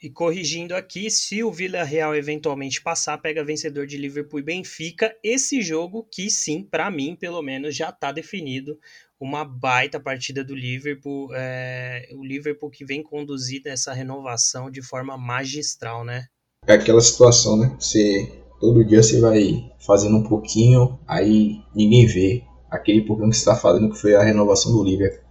[0.00, 5.60] E corrigindo aqui, se o Villarreal eventualmente passar, pega vencedor de Liverpool e Benfica, esse
[5.60, 8.78] jogo que sim, para mim, pelo menos, já está definido.
[9.20, 15.18] Uma baita partida do Liverpool, é, o Liverpool que vem conduzindo essa renovação de forma
[15.18, 16.26] magistral, né?
[16.66, 17.76] É aquela situação, né?
[17.80, 23.40] Você todo dia você vai fazendo um pouquinho, aí ninguém vê aquele pouquinho que você
[23.40, 25.28] está fazendo, que foi a renovação do Liverpool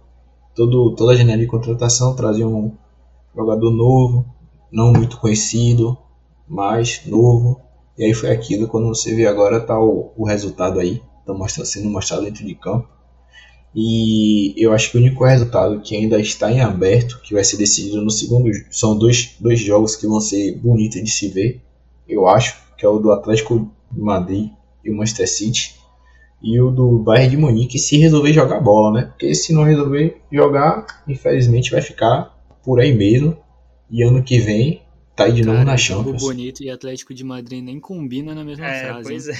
[0.58, 2.76] todo, toda a janela de contratação trazia um
[3.34, 4.26] jogador novo,
[4.70, 5.96] não muito conhecido,
[6.46, 7.60] mas novo.
[7.96, 11.66] E aí foi aquilo, quando você vê agora tá o, o resultado aí, tá mostrando,
[11.66, 12.88] sendo mostrado dentro de campo.
[13.74, 17.56] E eu acho que o único resultado que ainda está em aberto, que vai ser
[17.56, 21.60] decidido no segundo, são dois, dois jogos que vão ser bonitos de se ver,
[22.08, 24.50] eu acho, que é o do Atlético de Madrid
[24.84, 25.78] e o Manchester City
[26.42, 29.06] e o do Bayern de Munique se resolver jogar bola, né?
[29.06, 33.36] Porque se não resolver jogar, infelizmente vai ficar por aí mesmo.
[33.90, 34.82] E ano que vem
[35.16, 36.20] tá aí de Cara, novo na Champions.
[36.20, 39.08] Jogo bonito e Atlético de Madrid nem combina na mesma é, frase.
[39.08, 39.34] Pois é.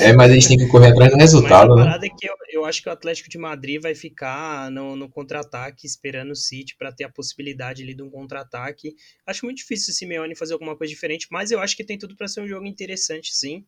[0.00, 2.06] é, mas a gente tem que correr atrás do resultado, mas a né?
[2.06, 5.86] É que eu, eu, acho que o Atlético de Madrid vai ficar no, no contra-ataque
[5.86, 8.94] esperando o City para ter a possibilidade ali de um contra-ataque.
[9.26, 12.16] Acho muito difícil o Simeone fazer alguma coisa diferente, mas eu acho que tem tudo
[12.16, 13.64] para ser um jogo interessante, sim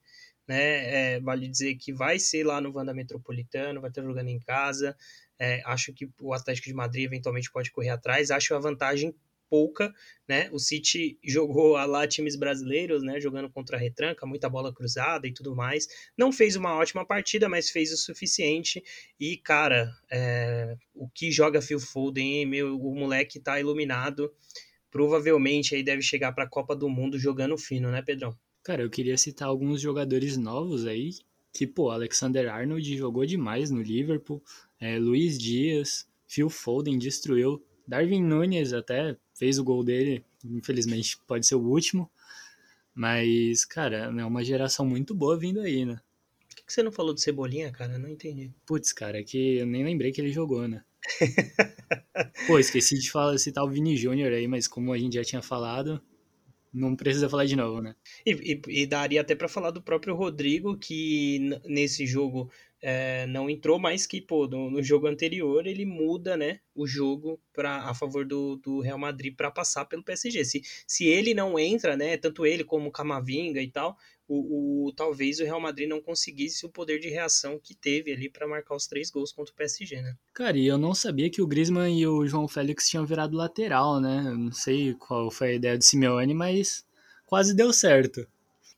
[0.46, 1.14] né?
[1.14, 4.96] É, vale dizer que vai ser lá no Vanda Metropolitano, vai estar jogando em casa.
[5.38, 8.30] É, acho que o Atlético de Madrid eventualmente pode correr atrás.
[8.30, 9.14] Acho a vantagem
[9.48, 9.92] pouca,
[10.28, 10.48] né?
[10.52, 13.20] O City jogou lá times brasileiros, né?
[13.20, 15.86] Jogando contra a retranca, muita bola cruzada e tudo mais.
[16.16, 18.82] Não fez uma ótima partida, mas fez o suficiente.
[19.18, 24.32] E, cara, é, o que joga Phil Foden, meu, o moleque tá iluminado.
[24.90, 28.36] Provavelmente aí deve chegar para a Copa do Mundo jogando fino, né, Pedrão?
[28.62, 31.10] Cara, eu queria citar alguns jogadores novos aí,
[31.52, 34.42] que, pô, Alexander Arnold jogou demais no Liverpool,
[34.80, 41.46] é, Luiz Dias, Phil Foden destruiu, Darwin Nunes até fez o gol dele, infelizmente pode
[41.46, 42.10] ser o último,
[42.94, 46.00] mas, cara, é uma geração muito boa vindo aí, né?
[46.48, 47.98] Por que você não falou do Cebolinha, cara?
[47.98, 48.50] não entendi.
[48.64, 50.82] Putz, cara, é que eu nem lembrei que ele jogou, né?
[52.46, 55.42] Pô, esqueci de falar, citar o Vini Júnior aí, mas como a gente já tinha
[55.42, 56.02] falado,
[56.72, 57.94] não precisa falar de novo, né?
[58.24, 62.50] E, e, e daria até para falar do próprio Rodrigo, que nesse jogo
[62.82, 67.40] é, não entrou, mas que, pô, no, no, jogo anterior ele muda, né, o jogo
[67.52, 70.44] pra, a favor do, do Real Madrid para passar pelo PSG.
[70.44, 73.96] Se, se ele não entra, né, tanto ele como o Camavinga e tal,
[74.28, 78.28] o, o, talvez o Real Madrid não conseguisse o poder de reação que teve ali
[78.28, 80.16] para marcar os três gols contra o PSG, né?
[80.34, 84.00] Cara, e eu não sabia que o Griezmann e o João Félix tinham virado lateral,
[84.00, 84.24] né?
[84.26, 86.84] Eu não sei qual foi a ideia do Simeone, mas
[87.24, 88.26] quase deu certo.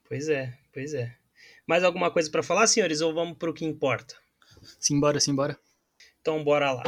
[0.07, 1.17] Pois é, pois é.
[1.68, 4.14] Mais alguma coisa para falar, senhores, ou vamos para o que importa?
[4.81, 5.59] Simbora, simbora.
[6.18, 6.83] Então bora lá.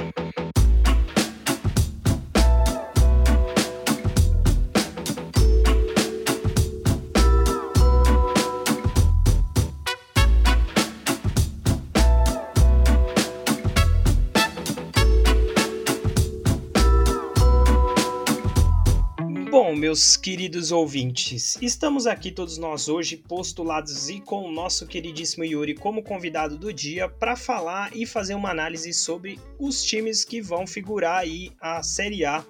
[20.00, 25.74] Meus queridos ouvintes, estamos aqui todos nós hoje postulados e com o nosso queridíssimo Yuri
[25.74, 30.66] como convidado do dia para falar e fazer uma análise sobre os times que vão
[30.66, 32.42] figurar aí a Série A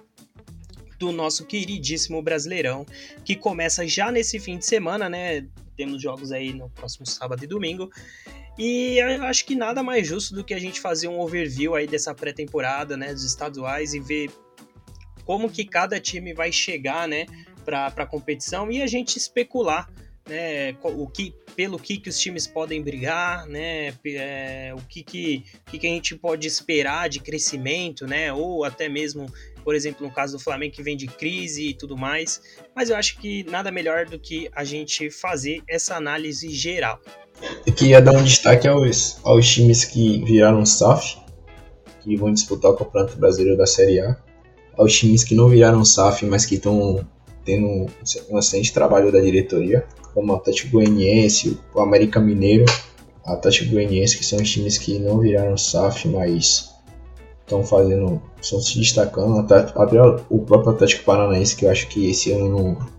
[0.97, 2.85] do nosso queridíssimo Brasileirão,
[3.25, 5.45] que começa já nesse fim de semana, né?
[5.75, 7.91] Temos jogos aí no próximo sábado e domingo.
[8.57, 11.85] E eu acho que nada mais justo do que a gente fazer um overview aí
[11.85, 14.29] dessa pré-temporada, né, dos estaduais e ver
[15.25, 17.25] como que cada time vai chegar, né,
[17.63, 19.89] para a competição e a gente especular,
[20.27, 25.43] né, o que pelo que, que os times podem brigar, né, é, o que que,
[25.65, 29.31] que que a gente pode esperar de crescimento, né, ou até mesmo
[29.63, 32.41] por exemplo, no caso do Flamengo que vem de crise e tudo mais.
[32.75, 36.99] Mas eu acho que nada melhor do que a gente fazer essa análise geral.
[37.65, 41.17] Eu queria dar um destaque aos, aos times que viraram SAF,
[42.01, 44.17] que vão disputar o Campeonato Brasileiro da Série A
[44.81, 47.05] aos times que não viraram SAF, mas que estão
[47.45, 47.87] tendo
[48.29, 52.65] um excelente trabalho da diretoria, como o Atlético Goianiense, o América Mineiro,
[53.25, 56.71] o Atlético Goianiense, que são os times que não viraram SAF, mas
[57.41, 62.31] estão fazendo, estão se destacando, até o próprio Atlético Paranaense, que eu acho que esse
[62.31, 62.89] ano não,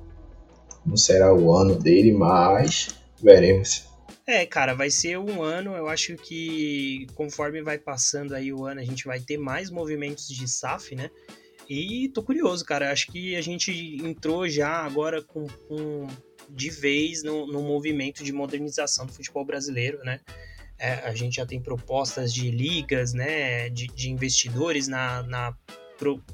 [0.85, 2.89] não será o ano dele, mas
[3.23, 3.91] veremos.
[4.27, 5.75] É, cara, vai ser um ano.
[5.75, 10.29] Eu acho que conforme vai passando aí o ano, a gente vai ter mais movimentos
[10.29, 11.11] de SAF, né?
[11.69, 12.91] E tô curioso, cara.
[12.91, 13.73] Acho que a gente
[14.03, 16.07] entrou já agora com, com
[16.49, 20.21] de vez no, no movimento de modernização do futebol brasileiro, né?
[20.79, 23.69] É, a gente já tem propostas de ligas, né?
[23.69, 25.57] De, de investidores na, na,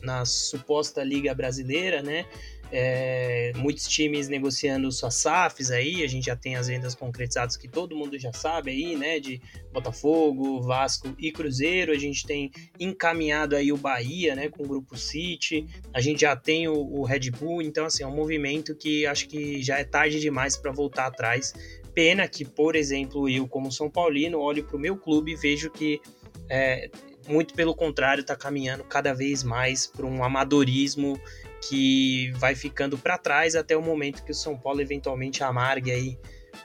[0.02, 2.26] na suposta liga brasileira, né?
[2.70, 7.66] É, muitos times negociando suas SAFs aí, a gente já tem as vendas concretizadas que
[7.66, 9.18] todo mundo já sabe aí, né?
[9.18, 9.40] De
[9.72, 11.92] Botafogo, Vasco e Cruzeiro.
[11.92, 14.48] A gente tem encaminhado aí o Bahia, né?
[14.48, 15.66] Com o Grupo City.
[15.94, 17.62] A gente já tem o, o Red Bull.
[17.62, 21.54] Então, assim, é um movimento que acho que já é tarde demais para voltar atrás.
[21.94, 25.70] Pena que, por exemplo, eu, como São Paulino, olho para o meu clube e vejo
[25.70, 26.00] que
[26.48, 26.90] é,
[27.28, 31.20] muito pelo contrário, está caminhando cada vez mais para um amadorismo
[31.62, 36.18] que vai ficando para trás até o momento que o São Paulo eventualmente amargue aí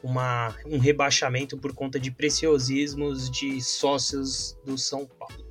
[0.04, 5.44] uma, um rebaixamento por conta de preciosismos de sócios do São Paulo.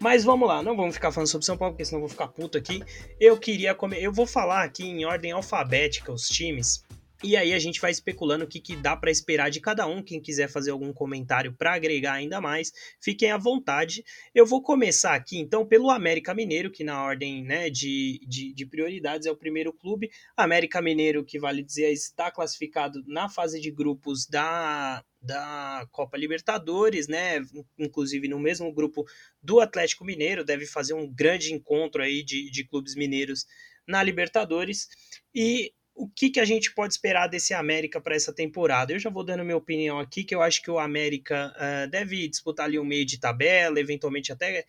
[0.00, 2.28] Mas vamos lá, não vamos ficar falando sobre São Paulo, porque senão eu vou ficar
[2.28, 2.82] puto aqui.
[3.18, 6.84] Eu queria comer, eu vou falar aqui em ordem alfabética os times
[7.22, 10.02] e aí a gente vai especulando o que, que dá para esperar de cada um.
[10.02, 14.04] Quem quiser fazer algum comentário para agregar ainda mais, fiquem à vontade.
[14.34, 18.66] Eu vou começar aqui então pelo América Mineiro, que na ordem né, de, de, de
[18.66, 20.10] prioridades é o primeiro clube.
[20.36, 27.08] América Mineiro, que vale dizer, está classificado na fase de grupos da, da Copa Libertadores,
[27.08, 27.40] né?
[27.78, 29.04] Inclusive no mesmo grupo
[29.42, 33.46] do Atlético Mineiro, deve fazer um grande encontro aí de, de clubes mineiros
[33.86, 34.88] na Libertadores.
[35.34, 38.92] E o que, que a gente pode esperar desse América para essa temporada?
[38.92, 42.28] Eu já vou dando minha opinião aqui, que eu acho que o América uh, deve
[42.28, 44.64] disputar ali um meio de tabela, eventualmente até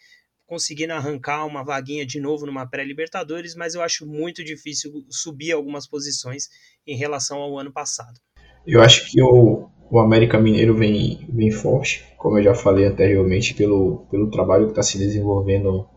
[0.46, 5.88] conseguindo arrancar uma vaguinha de novo numa pré-Libertadores, mas eu acho muito difícil subir algumas
[5.88, 6.50] posições
[6.86, 8.20] em relação ao ano passado.
[8.66, 13.56] Eu acho que o, o América Mineiro vem, vem forte, como eu já falei anteriormente,
[13.56, 15.88] pelo, pelo trabalho que está se desenvolvendo,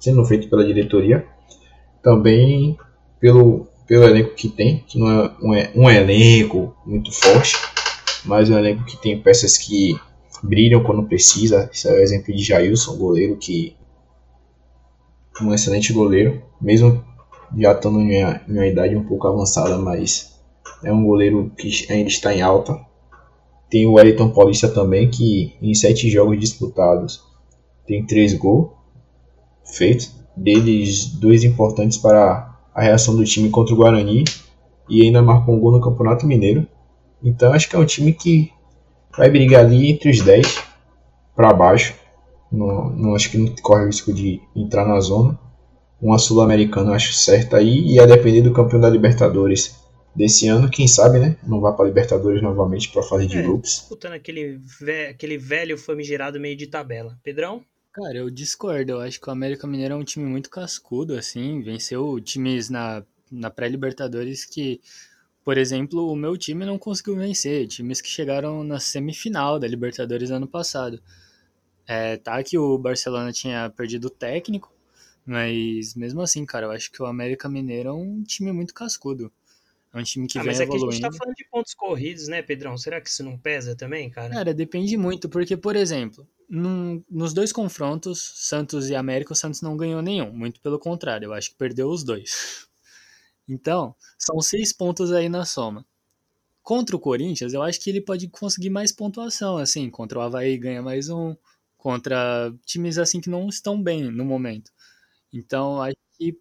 [0.00, 1.26] sendo feito pela diretoria,
[2.02, 2.78] também
[3.20, 7.54] pelo pelo elenco que tem, que não é um, um elenco muito forte,
[8.24, 9.98] mas é um elenco que tem peças que
[10.42, 11.68] brilham quando precisa.
[11.72, 13.76] Esse é o exemplo de Jailson, goleiro que
[15.42, 17.04] um excelente goleiro, mesmo
[17.58, 20.40] já estando em uma, em uma idade um pouco avançada, mas
[20.82, 22.78] é um goleiro que ainda está em alta.
[23.68, 27.22] Tem o Wellington Paulista também, que em sete jogos disputados
[27.86, 28.70] tem três gols
[29.64, 34.24] feitos, deles dois importantes para a reação do time contra o Guarani
[34.88, 36.66] e ainda marcou um gol no Campeonato Mineiro.
[37.22, 38.52] Então acho que é um time que
[39.16, 40.62] vai brigar ali entre os 10
[41.34, 41.94] para baixo.
[42.50, 45.38] Não, não, acho que não corre o risco de entrar na zona.
[46.00, 49.82] Uma Sul-Americana acho certa aí e a depender do campeão da Libertadores
[50.14, 51.36] desse ano, quem sabe, né?
[51.42, 53.70] Não vá para Libertadores novamente para fase de é, grupos.
[53.70, 57.18] Disputando aquele, ve aquele velho famigerado meio de tabela.
[57.22, 57.62] Pedrão?
[57.94, 58.92] Cara, eu discordo.
[58.92, 61.62] Eu acho que o América Mineiro é um time muito cascudo, assim.
[61.62, 64.80] Venceu times na, na pré-Libertadores que,
[65.44, 67.68] por exemplo, o meu time não conseguiu vencer.
[67.68, 71.00] Times que chegaram na semifinal da Libertadores ano passado.
[71.86, 74.72] É, tá que o Barcelona tinha perdido o técnico,
[75.24, 79.30] mas mesmo assim, cara, eu acho que o América Mineiro é um time muito cascudo.
[79.92, 80.86] É um time que ah, vem mas é evoluindo.
[80.86, 82.76] É que a gente tá falando de pontos corridos, né, Pedrão?
[82.76, 84.34] Será que isso não pesa também, cara?
[84.34, 89.60] Cara, depende muito, porque, por exemplo, num, nos dois confrontos, Santos e América, o Santos
[89.62, 90.32] não ganhou nenhum.
[90.32, 92.66] Muito pelo contrário, eu acho que perdeu os dois.
[93.48, 95.86] Então, são seis pontos aí na soma.
[96.62, 99.90] Contra o Corinthians, eu acho que ele pode conseguir mais pontuação, assim.
[99.90, 101.36] Contra o Havaí ganha mais um.
[101.76, 104.70] Contra times assim que não estão bem no momento.
[105.32, 106.38] Então, acho que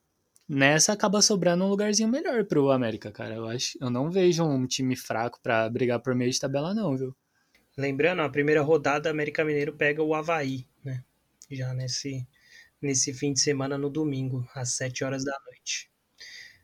[0.50, 3.36] nessa acaba sobrando um lugarzinho melhor pro América, cara.
[3.36, 6.98] Eu acho, eu não vejo um time fraco para brigar por meio de tabela não,
[6.98, 7.16] viu?
[7.78, 11.04] Lembrando, a primeira rodada, América Mineiro pega o Havaí, né?
[11.50, 12.28] Já nesse
[12.84, 15.90] nesse fim de semana no domingo, às 7 horas da noite.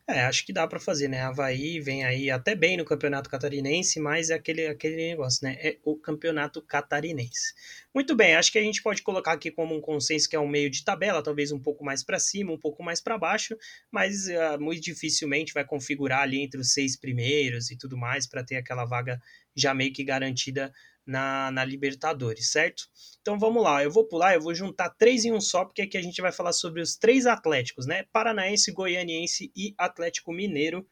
[0.06, 1.22] É, acho que dá para fazer, né?
[1.22, 5.56] Havaí vem aí até bem no campeonato catarinense, mas é aquele, aquele negócio, né?
[5.60, 7.54] É o campeonato catarinense.
[7.94, 10.48] Muito bem, acho que a gente pode colocar aqui como um consenso que é um
[10.48, 13.56] meio de tabela, talvez um pouco mais para cima, um pouco mais para baixo,
[13.92, 18.44] mas uh, muito dificilmente vai configurar ali entre os seis primeiros e tudo mais para
[18.44, 19.22] ter aquela vaga
[19.56, 20.74] já meio que garantida
[21.10, 22.84] na, na Libertadores, certo?
[23.20, 25.98] Então vamos lá, eu vou pular, eu vou juntar três em um só, porque aqui
[25.98, 28.06] a gente vai falar sobre os três Atléticos, né?
[28.14, 30.86] Paranaense, Goianiense e Atlético Mineiro.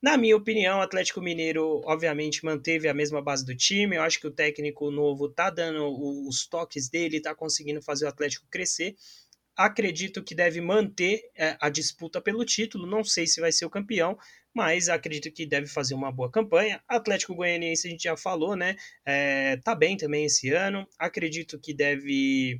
[0.00, 3.96] Na minha opinião, o Atlético Mineiro, obviamente, manteve a mesma base do time.
[3.96, 5.84] Eu acho que o técnico novo tá dando
[6.28, 8.94] os toques dele, tá conseguindo fazer o Atlético crescer.
[9.56, 12.86] Acredito que deve manter é, a disputa pelo título.
[12.86, 14.16] Não sei se vai ser o campeão,
[14.56, 16.82] mas acredito que deve fazer uma boa campanha.
[16.88, 18.74] Atlético Goianiense a gente já falou, né?
[19.04, 20.88] É, tá bem também esse ano.
[20.98, 22.58] Acredito que deve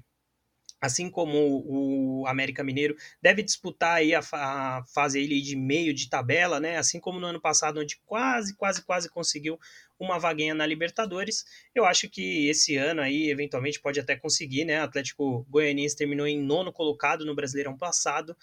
[0.78, 6.10] assim como o América Mineiro deve disputar aí a, a fase aí de meio de
[6.10, 6.76] tabela, né?
[6.76, 9.58] Assim como no ano passado, onde quase, quase, quase conseguiu
[9.98, 11.46] uma vaguinha na Libertadores.
[11.74, 14.80] Eu acho que esse ano aí, eventualmente, pode até conseguir, né?
[14.80, 18.36] Atlético Goianiense terminou em nono colocado no Brasileirão passado.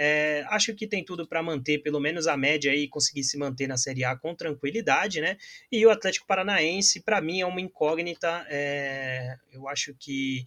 [0.00, 3.66] É, acho que tem tudo para manter pelo menos a média e conseguir se manter
[3.66, 5.36] na Série A com tranquilidade, né?
[5.72, 8.46] E o Atlético Paranaense, para mim, é uma incógnita.
[8.48, 10.44] É, eu acho que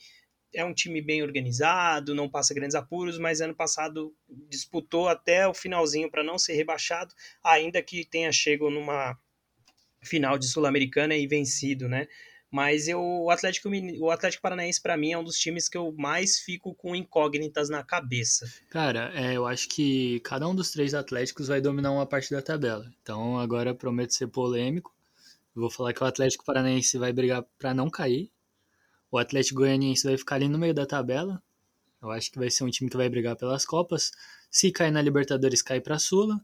[0.54, 4.14] é um time bem organizado, não passa grandes apuros, mas ano passado
[4.50, 9.18] disputou até o finalzinho para não ser rebaixado, ainda que tenha chego numa
[10.04, 12.08] final de Sul-Americana e vencido, né?
[12.52, 15.94] Mas eu, o, Atlético, o Atlético Paranaense, para mim, é um dos times que eu
[15.98, 18.46] mais fico com incógnitas na cabeça.
[18.70, 22.42] Cara, é, eu acho que cada um dos três Atléticos vai dominar uma parte da
[22.42, 22.92] tabela.
[23.02, 24.94] Então agora prometo ser polêmico.
[25.56, 28.30] Vou falar que o Atlético Paranaense vai brigar para não cair.
[29.10, 31.42] O Atlético Goianiense vai ficar ali no meio da tabela.
[32.02, 34.12] Eu acho que vai ser um time que vai brigar pelas Copas.
[34.50, 36.42] Se cair na Libertadores, cai para Sula.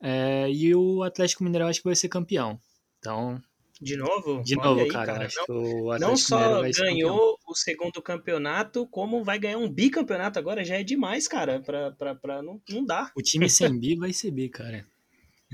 [0.00, 2.60] É, e o Atlético Mineiro acho que vai ser campeão.
[2.98, 3.42] Então,
[3.80, 4.42] de novo?
[4.42, 5.06] De novo, aí, cara.
[5.14, 5.28] cara.
[5.48, 10.82] Não, não só ganhou o segundo campeonato, como vai ganhar um bicampeonato agora, já é
[10.82, 11.60] demais, cara.
[11.60, 13.10] Pra, pra, pra não, não dá.
[13.16, 14.84] O time sem bi vai ser bi, cara.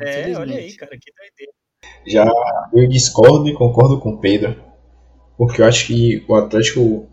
[0.03, 1.53] É, olha aí, cara, que doideira.
[2.05, 2.29] Já
[2.73, 4.61] eu discordo e concordo com o Pedro.
[5.39, 7.09] Porque eu acho que o Atlético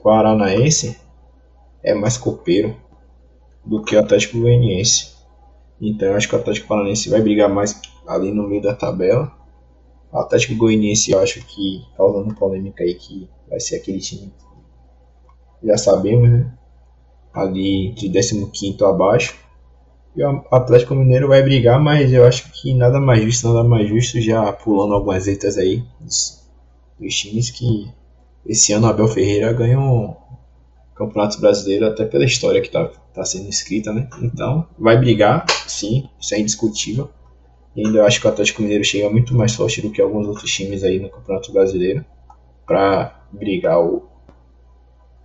[0.00, 0.96] Paranaense
[1.82, 2.80] é mais copeiro
[3.64, 5.16] do que o Atlético Goianiense.
[5.80, 9.36] Então eu acho que o Atlético Paranaense vai brigar mais ali no meio da tabela
[10.16, 14.32] o Atlético Goianiense, eu acho que, causando polêmica aí, que vai ser aquele time,
[15.62, 16.52] já sabemos, né?
[17.34, 19.36] Ali de 15 abaixo.
[20.16, 23.86] E o Atlético Mineiro vai brigar, mas eu acho que nada mais justo, nada mais
[23.86, 26.48] justo, já pulando algumas letras aí dos,
[26.98, 27.90] dos times que
[28.46, 30.16] esse ano Abel Ferreira ganhou
[30.94, 34.08] Campeonato Brasileiro até pela história que está tá sendo escrita, né?
[34.22, 37.10] Então, vai brigar, sim, isso é indiscutível.
[37.76, 40.50] E ainda acho que o Atlético Mineiro chega muito mais forte do que alguns outros
[40.50, 42.02] times aí no Campeonato Brasileiro
[42.66, 44.08] para brigar o,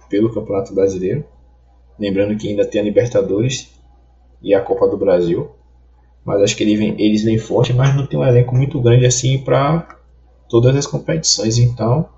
[0.09, 1.23] pelo Campeonato Brasileiro.
[1.97, 3.71] Lembrando que ainda tem a Libertadores
[4.41, 5.49] e a Copa do Brasil.
[6.25, 9.05] Mas acho que ele vem, eles vêm forte, mas não tem um elenco muito grande
[9.05, 9.97] assim para
[10.49, 11.57] todas as competições.
[11.57, 12.09] Então,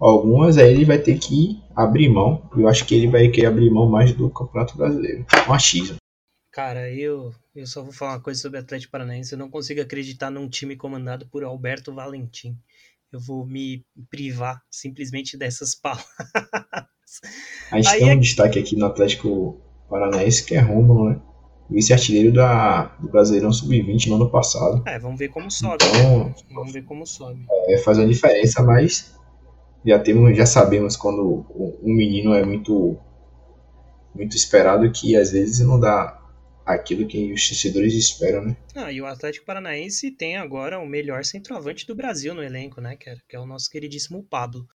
[0.00, 2.42] algumas aí ele vai ter que abrir mão.
[2.56, 5.26] Eu acho que ele vai querer abrir mão mais do Campeonato Brasileiro.
[5.46, 5.97] Um achismo.
[6.58, 9.32] Cara, eu, eu só vou falar uma coisa sobre o Atlético Paranaense.
[9.32, 12.58] Eu não consigo acreditar num time comandado por Alberto Valentim.
[13.12, 16.08] Eu vou me privar simplesmente dessas palavras.
[17.70, 18.16] A gente Aí tem um é...
[18.16, 21.22] destaque aqui no Atlético Paranaense que é Rômulo, né?
[21.70, 24.82] Vice-artilheiro do Brasileirão Sub-20 no ano passado.
[24.84, 25.84] É, vamos ver como sobe.
[25.84, 26.34] Então?
[26.50, 27.46] Vamos ver como sobe.
[27.68, 29.14] É, faz uma diferença, mas
[29.86, 31.46] já, temos, já sabemos quando
[31.84, 32.98] um menino é muito,
[34.12, 36.18] muito esperado que às vezes não dá
[36.68, 38.56] aquilo que os torcedores esperam, né?
[38.74, 42.96] Ah, e o Atlético Paranaense tem agora o melhor centroavante do Brasil no elenco, né,
[42.96, 44.68] que é o nosso queridíssimo Pablo.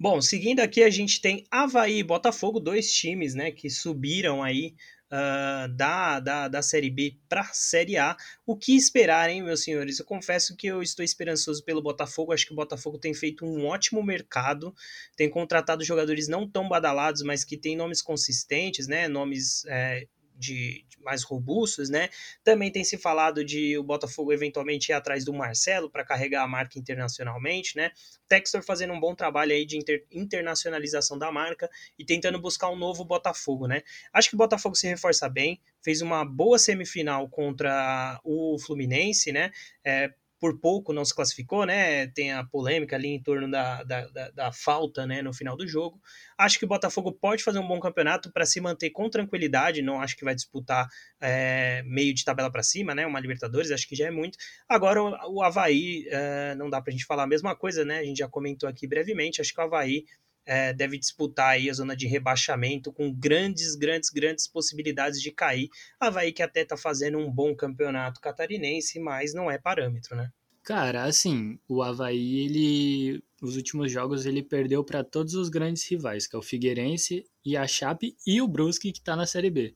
[0.00, 4.74] Bom, seguindo aqui a gente tem Havaí e Botafogo, dois times, né, que subiram aí
[5.12, 8.16] uh, da, da, da Série B para Série A.
[8.46, 9.98] O que esperar, hein, meus senhores?
[9.98, 12.32] Eu confesso que eu estou esperançoso pelo Botafogo.
[12.32, 14.74] Acho que o Botafogo tem feito um ótimo mercado,
[15.16, 19.06] tem contratado jogadores não tão badalados, mas que têm nomes consistentes, né?
[19.08, 22.08] Nomes é, de, de, mais robustos, né?
[22.42, 26.48] Também tem se falado de o Botafogo eventualmente ir atrás do Marcelo para carregar a
[26.48, 27.90] marca internacionalmente, né?
[28.28, 32.76] Textor fazendo um bom trabalho aí de inter, internacionalização da marca e tentando buscar um
[32.76, 33.82] novo Botafogo, né?
[34.12, 39.50] Acho que o Botafogo se reforça bem, fez uma boa semifinal contra o Fluminense, né?
[39.84, 40.12] É,
[40.44, 42.06] por pouco não se classificou, né?
[42.08, 45.66] Tem a polêmica ali em torno da, da, da, da falta né, no final do
[45.66, 45.98] jogo.
[46.36, 49.80] Acho que o Botafogo pode fazer um bom campeonato para se manter com tranquilidade.
[49.80, 50.86] Não acho que vai disputar
[51.18, 53.06] é, meio de tabela para cima, né?
[53.06, 54.36] Uma Libertadores, acho que já é muito.
[54.68, 58.00] Agora, o, o Havaí, é, não dá para a gente falar a mesma coisa, né?
[58.00, 59.40] A gente já comentou aqui brevemente.
[59.40, 60.04] Acho que o Havaí
[60.46, 65.68] é, deve disputar aí a zona de rebaixamento com grandes, grandes, grandes possibilidades de cair.
[65.98, 70.30] Havaí que até tá fazendo um bom campeonato catarinense, mas não é parâmetro, né?
[70.62, 76.26] Cara, assim, o Havaí, ele, os últimos jogos, ele perdeu para todos os grandes rivais,
[76.26, 79.74] que é o Figueirense e a Chape e o Brusque, que tá na Série B.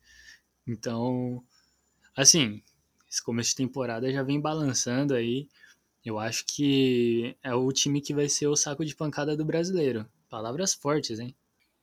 [0.67, 1.45] Então,
[2.17, 2.63] assim,
[3.11, 5.49] esse começo de temporada já vem balançando aí.
[6.03, 10.09] Eu acho que é o time que vai ser o saco de pancada do brasileiro.
[10.29, 11.35] Palavras fortes, hein?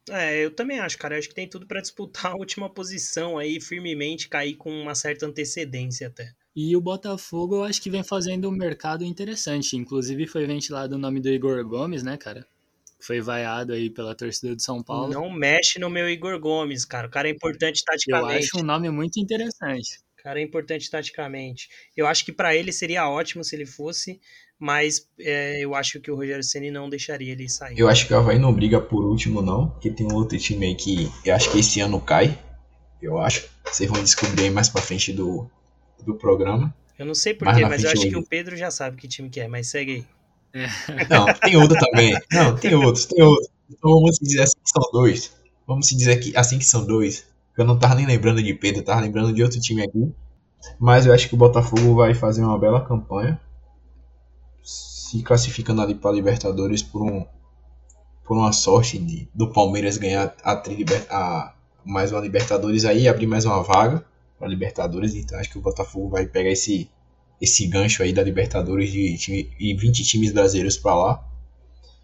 [0.09, 1.15] É, eu também acho, cara.
[1.15, 4.93] Eu acho que tem tudo para disputar a última posição aí, firmemente, cair com uma
[4.93, 6.31] certa antecedência até.
[6.55, 9.75] E o Botafogo, eu acho que vem fazendo um mercado interessante.
[9.75, 12.47] Inclusive, foi ventilado o nome do Igor Gomes, né, cara?
[12.99, 15.11] Foi vaiado aí pela torcida de São Paulo.
[15.11, 17.07] Não mexe no meu Igor Gomes, cara.
[17.07, 18.33] O cara é importante taticamente.
[18.33, 19.99] Eu acho um nome muito interessante.
[20.17, 21.69] O cara é importante taticamente.
[21.95, 24.19] Eu acho que para ele seria ótimo se ele fosse,
[24.59, 27.77] mas é, eu acho que o Rogério Ceni não deixaria ele sair.
[27.77, 30.67] Eu acho que o Havaí não briga por último, não, porque tem um outro time
[30.67, 32.37] aí que eu acho que esse ano cai.
[33.01, 33.47] Eu acho.
[33.65, 35.49] Vocês vão descobrir aí mais pra frente do,
[36.03, 36.73] do programa.
[36.97, 39.41] Eu não sei porquê, mas eu acho que o Pedro já sabe que time que
[39.41, 40.05] é, mas segue aí.
[41.09, 42.17] Não, tem outro também.
[42.31, 43.49] Não, tem outros, tem outros.
[43.69, 45.35] Então vamos dizer assim que são dois.
[45.67, 47.27] Vamos dizer que assim que são dois.
[47.57, 50.09] Eu não tava nem lembrando de Pedro, eu tava lembrando de outro time aqui.
[50.79, 53.37] Mas eu acho que o Botafogo vai fazer uma bela campanha
[55.05, 57.23] se classificando ali para Libertadores por um
[58.25, 60.53] por uma sorte de, do Palmeiras ganhar a,
[61.11, 61.53] a
[61.85, 64.03] mais uma Libertadores aí abrir mais uma vaga
[64.39, 65.13] para Libertadores.
[65.13, 66.89] Então acho que o Botafogo vai pegar esse
[67.39, 71.23] esse gancho aí da Libertadores de, de 20 times brasileiros para lá.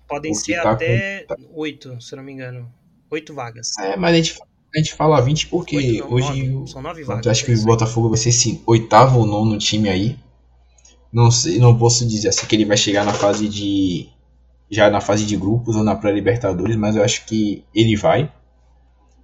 [0.07, 1.25] Podem ser tá até
[1.55, 2.71] oito se não me engano.
[3.09, 3.75] Oito vagas.
[3.79, 4.39] É mas a gente
[4.75, 6.71] a gente fala 20 porque 8, não, hoje 9.
[6.71, 9.89] são nove vagas eu acho que o Botafogo vai ser esse oitavo ou nono time
[9.89, 10.19] aí
[11.11, 14.09] não sei, não posso dizer assim que ele vai chegar na fase de
[14.69, 18.31] já na fase de grupos ou na pré-libertadores, mas eu acho que ele vai.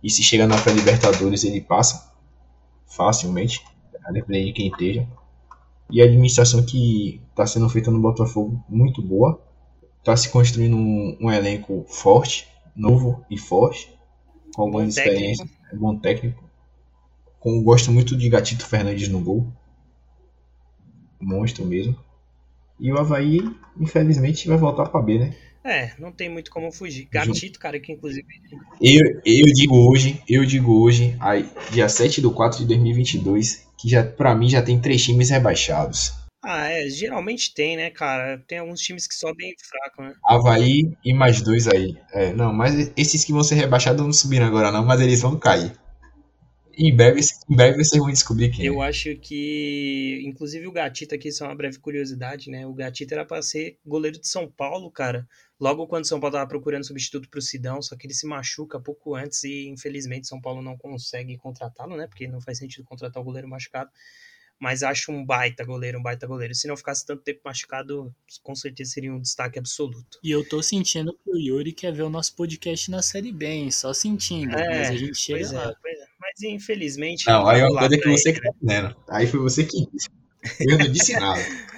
[0.04, 2.14] E se chegar na pré-libertadores ele passa
[2.86, 3.64] facilmente,
[4.06, 5.08] a depender de quem esteja.
[5.90, 9.42] E a administração que está sendo feita no Botafogo muito boa.
[10.00, 13.94] Está se construindo um, um, elenco forte, novo e forte,
[14.56, 16.44] com algumas experiências, bom técnico.
[17.40, 19.48] Com, gosto muito de Gatito Fernandes no gol
[21.20, 21.98] monstro mesmo.
[22.80, 23.40] E o Havaí,
[23.80, 25.36] infelizmente, vai voltar para B, né?
[25.64, 27.08] É, não tem muito como fugir.
[27.12, 28.26] Gatito, cara, que inclusive.
[28.82, 33.90] Eu, eu digo hoje, eu digo hoje, aí, dia 7 de 4 de 2022, que
[33.90, 36.14] já, pra mim já tem três times rebaixados.
[36.42, 38.38] Ah, é, geralmente tem, né, cara?
[38.48, 40.14] Tem alguns times que sobem fraco, né?
[40.24, 41.98] Havaí e mais dois aí.
[42.14, 45.38] É, não, mas esses que vão ser rebaixados não subiram agora, não, mas eles vão
[45.38, 45.74] cair
[46.78, 48.66] em breve, em breve vocês vão descobrir quem.
[48.66, 48.88] Eu é.
[48.88, 52.68] acho que, inclusive o Gatito aqui, só uma breve curiosidade, né?
[52.68, 55.28] O Gatito era para ser goleiro de São Paulo, cara.
[55.60, 59.16] Logo quando São Paulo tava procurando substituto pro Sidão, só que ele se machuca pouco
[59.16, 62.06] antes e infelizmente São Paulo não consegue contratá-lo, né?
[62.06, 63.90] Porque não faz sentido contratar o goleiro machucado
[64.60, 66.56] mas acho um baita goleiro, um baita goleiro.
[66.56, 70.20] Se não ficasse tanto tempo machucado, com certeza seria um destaque absoluto.
[70.24, 73.70] E eu tô sentindo que o Yuri quer ver o nosso podcast na série bem,
[73.72, 74.56] só sentindo.
[74.56, 75.70] É, mas a gente chega pois é, lá.
[75.70, 76.06] É, pois é.
[76.20, 77.28] Mas infelizmente.
[77.28, 78.96] Não, aí é uma coisa que você que tá dizendo.
[79.10, 80.10] Aí foi você que disse.
[80.60, 81.42] Eu não disse nada.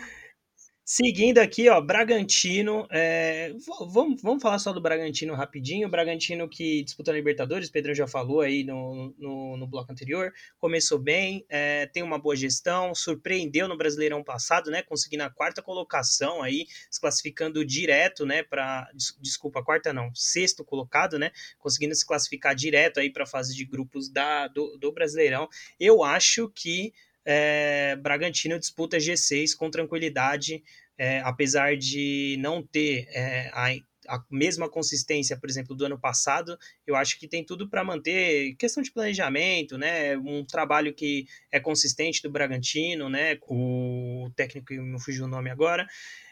[0.91, 2.87] Seguindo aqui, ó, Bragantino.
[2.89, 3.53] É,
[3.91, 5.87] vamos, vamos falar só do Bragantino rapidinho.
[5.87, 9.91] O Bragantino que disputou a Libertadores, o Pedrão já falou aí no, no, no bloco
[9.91, 10.33] anterior.
[10.57, 14.81] Começou bem, é, tem uma boa gestão, surpreendeu no Brasileirão passado, né?
[14.81, 18.41] Conseguindo a quarta colocação aí, se classificando direto, né?
[18.41, 18.89] Para
[19.21, 21.31] desculpa, quarta não, sexto colocado, né?
[21.59, 25.47] Conseguindo se classificar direto aí para a fase de grupos da, do, do Brasileirão.
[25.79, 26.91] Eu acho que
[27.31, 30.63] é, Bragantino disputa G6 com tranquilidade,
[30.97, 33.69] é, apesar de não ter é, a,
[34.07, 36.57] a, mesma consistência, por exemplo, do ano passado,
[36.87, 40.17] eu acho que tem tudo para manter questão de planejamento, né?
[40.17, 43.37] Um trabalho que é consistente do Bragantino, né?
[43.47, 45.87] O técnico me fugiu o nome agora.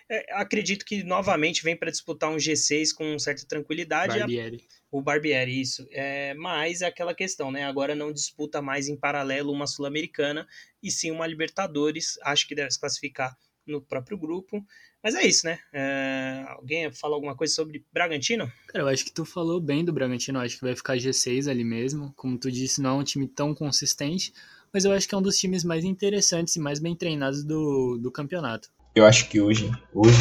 [0.09, 4.19] É, acredito que novamente vem para disputar um G6 com certa tranquilidade.
[4.19, 4.63] Barbieri.
[4.89, 5.85] O Barbieri, isso.
[5.91, 7.65] É, mas é aquela questão, né?
[7.65, 10.47] Agora não disputa mais em paralelo uma Sul-Americana
[10.81, 12.17] e sim uma Libertadores.
[12.23, 14.65] Acho que deve se classificar no próprio grupo.
[15.03, 15.59] Mas é isso, né?
[15.73, 18.51] É, alguém fala alguma coisa sobre Bragantino?
[18.67, 20.39] Cara, eu acho que tu falou bem do Bragantino.
[20.39, 22.13] Eu acho que vai ficar G6 ali mesmo.
[22.15, 24.33] Como tu disse, não é um time tão consistente.
[24.71, 27.97] Mas eu acho que é um dos times mais interessantes e mais bem treinados do,
[27.97, 28.69] do campeonato.
[28.97, 30.17] Eu acho que hoje, hoje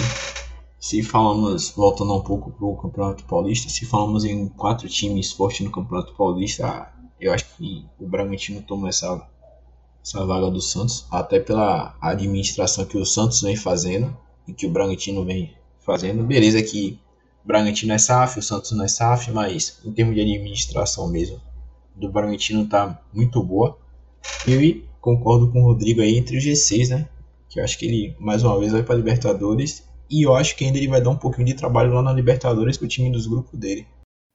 [0.78, 5.64] se falamos, voltando um pouco para o Campeonato Paulista, se falamos em quatro times fortes
[5.64, 9.26] no Campeonato Paulista, eu acho que o Bragantino toma essa,
[10.04, 14.14] essa vaga do Santos, até pela administração que o Santos vem fazendo
[14.46, 16.22] e que o Bragantino vem fazendo.
[16.22, 17.00] Beleza que
[17.42, 21.40] o Bragantino é SAF, o Santos não é SAF, mas em termos de administração mesmo,
[21.94, 23.78] do Bragantino tá muito boa.
[24.46, 27.08] E concordo com o Rodrigo aí entre o G6, né?
[27.56, 30.66] Que eu acho que ele mais uma vez vai para Libertadores e eu acho que
[30.66, 33.58] ainda ele vai dar um pouquinho de trabalho lá na Libertadores pro time dos grupos
[33.58, 33.86] dele.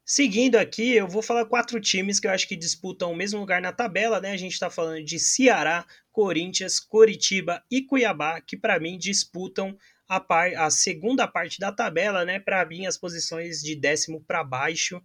[0.03, 3.61] Seguindo aqui, eu vou falar quatro times que eu acho que disputam o mesmo lugar
[3.61, 4.32] na tabela, né?
[4.32, 9.78] A gente está falando de Ceará, Corinthians, Coritiba e Cuiabá, que para mim disputam
[10.09, 12.39] a, par, a segunda parte da tabela, né?
[12.39, 14.99] Para mim, as posições de décimo para baixo.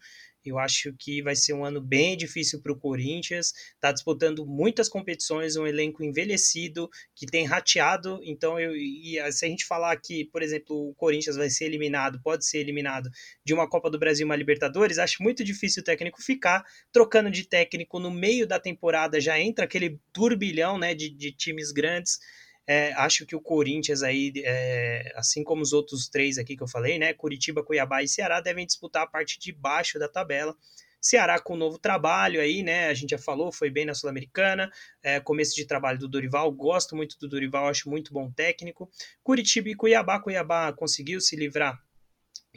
[0.48, 3.52] Eu acho que vai ser um ano bem difícil para o Corinthians.
[3.74, 8.20] Está disputando muitas competições, um elenco envelhecido que tem rateado.
[8.22, 12.20] Então, eu, e se a gente falar que, por exemplo, o Corinthians vai ser eliminado,
[12.22, 13.10] pode ser eliminado
[13.44, 17.44] de uma Copa do Brasil, uma Libertadores, acho muito difícil o técnico ficar trocando de
[17.48, 19.20] técnico no meio da temporada.
[19.20, 22.18] Já entra aquele turbilhão né, de, de times grandes.
[22.66, 26.68] É, acho que o Corinthians aí, é, assim como os outros três aqui que eu
[26.68, 27.12] falei, né?
[27.14, 30.56] Curitiba, Cuiabá e Ceará devem disputar a parte de baixo da tabela.
[31.00, 32.88] Ceará com um novo trabalho aí, né?
[32.88, 34.70] A gente já falou, foi bem na Sul-Americana.
[35.00, 38.90] É, começo de trabalho do Dorival, gosto muito do Dorival, acho muito bom técnico.
[39.22, 41.80] Curitiba e Cuiabá, Cuiabá conseguiu se livrar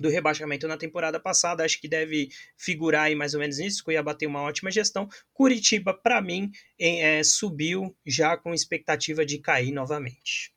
[0.01, 1.63] do rebaixamento na temporada passada.
[1.63, 3.83] Acho que deve figurar aí mais ou menos nisso.
[3.83, 5.07] Cuiabá tem uma ótima gestão.
[5.33, 10.53] Curitiba, para mim, é, subiu já com expectativa de cair novamente.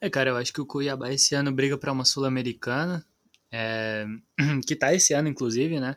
[0.00, 3.06] É, cara, eu acho que o Cuiabá esse ano briga para uma Sul-Americana,
[3.50, 4.04] é,
[4.66, 5.96] que tá esse ano, inclusive, né?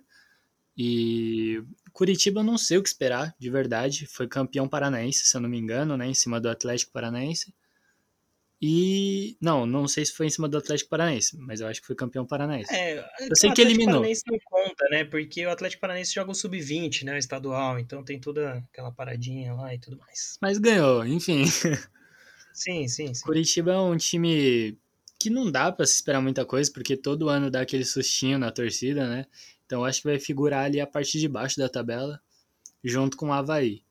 [0.78, 1.64] E
[1.94, 4.06] Curitiba não sei o que esperar, de verdade.
[4.06, 6.08] Foi campeão paranaense, se eu não me engano, né?
[6.08, 7.54] Em cima do Atlético Paranaense.
[8.62, 9.38] E.
[9.42, 11.96] Não, não sei se foi em cima do Atlético Paranaense, mas eu acho que foi
[11.96, 12.74] campeão paranaense.
[12.74, 13.96] É, eu sei que eliminou.
[13.96, 15.04] O Paranaense não conta, né?
[15.04, 17.14] Porque o Atlético Paranaense joga o sub-20, né?
[17.14, 20.38] O estadual, então tem toda aquela paradinha lá e tudo mais.
[20.42, 21.44] Mas ganhou, enfim.
[22.54, 23.26] Sim, sim, sim.
[23.26, 24.80] Curitiba é um time
[25.20, 28.50] que não dá para se esperar muita coisa, porque todo ano dá aquele sustinho na
[28.50, 29.26] torcida, né?
[29.66, 32.22] Então acho que vai figurar ali a parte de baixo da tabela,
[32.82, 33.84] junto com o Havaí.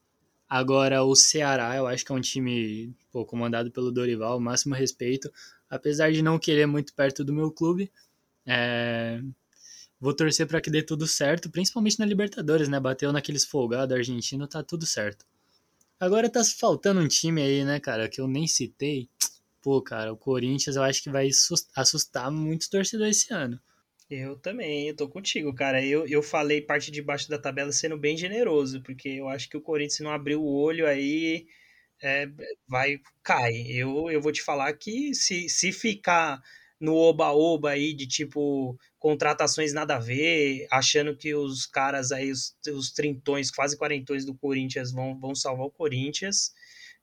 [0.55, 5.29] Agora, o Ceará, eu acho que é um time pô, comandado pelo Dorival, máximo respeito.
[5.69, 7.91] Apesar de não querer muito perto do meu clube,
[8.47, 9.21] é...
[9.99, 12.79] vou torcer para que dê tudo certo, principalmente na Libertadores, né?
[12.79, 15.27] Bateu naqueles folgados argentinos, tá tudo certo.
[15.99, 19.09] Agora tá faltando um time aí, né, cara, que eu nem citei.
[19.61, 21.29] Pô, cara, o Corinthians eu acho que vai
[21.75, 23.59] assustar muitos torcedores esse ano.
[24.11, 25.85] Eu também, eu tô contigo, cara.
[25.85, 29.57] Eu, eu falei parte de baixo da tabela sendo bem generoso, porque eu acho que
[29.57, 31.47] o Corinthians, não abrir o olho aí,
[32.03, 32.29] é,
[32.69, 33.55] vai, cai.
[33.69, 36.43] Eu, eu vou te falar que se, se ficar
[36.81, 42.57] no oba-oba aí de tipo contratações nada a ver, achando que os caras aí, os,
[42.69, 46.53] os trintões, quase quarentões do Corinthians vão, vão salvar o Corinthians,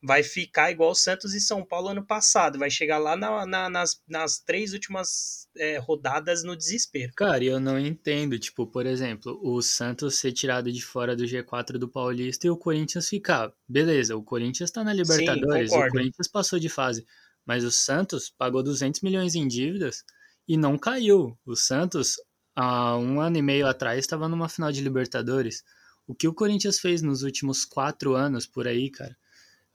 [0.02, 2.58] vai ficar igual Santos e São Paulo ano passado.
[2.58, 7.14] Vai chegar lá na, na, nas, nas três últimas é, rodadas no desespero.
[7.16, 8.38] Cara, eu não entendo.
[8.40, 12.58] Tipo, por exemplo, o Santos ser tirado de fora do G4 do Paulista e o
[12.58, 13.54] Corinthians ficar.
[13.68, 17.06] Beleza, o Corinthians tá na Libertadores, Sim, o Corinthians passou de fase.
[17.46, 20.04] Mas o Santos pagou 200 milhões em dívidas
[20.48, 21.38] e não caiu.
[21.46, 22.16] O Santos,
[22.56, 25.64] há um ano e meio atrás, estava numa final de Libertadores.
[26.08, 29.16] O que o Corinthians fez nos últimos quatro anos por aí, cara,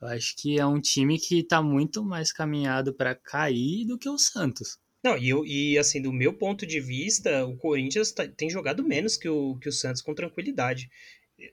[0.00, 4.08] eu acho que é um time que está muito mais caminhado para cair do que
[4.08, 4.78] o Santos.
[5.02, 8.82] Não, e, eu, e assim, do meu ponto de vista, o Corinthians tá, tem jogado
[8.82, 10.90] menos que o, que o Santos com tranquilidade.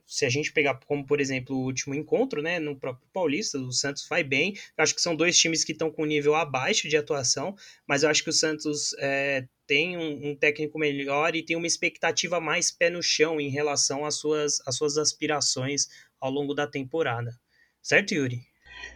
[0.07, 3.71] Se a gente pegar como, por exemplo, o último encontro, né, no próprio Paulista, o
[3.71, 4.53] Santos vai bem.
[4.77, 7.55] Eu acho que são dois times que estão com nível abaixo de atuação,
[7.87, 11.67] mas eu acho que o Santos é, tem um, um, técnico melhor e tem uma
[11.67, 15.87] expectativa mais pé no chão em relação às suas, às suas aspirações
[16.19, 17.37] ao longo da temporada.
[17.83, 18.39] Certo, Yuri?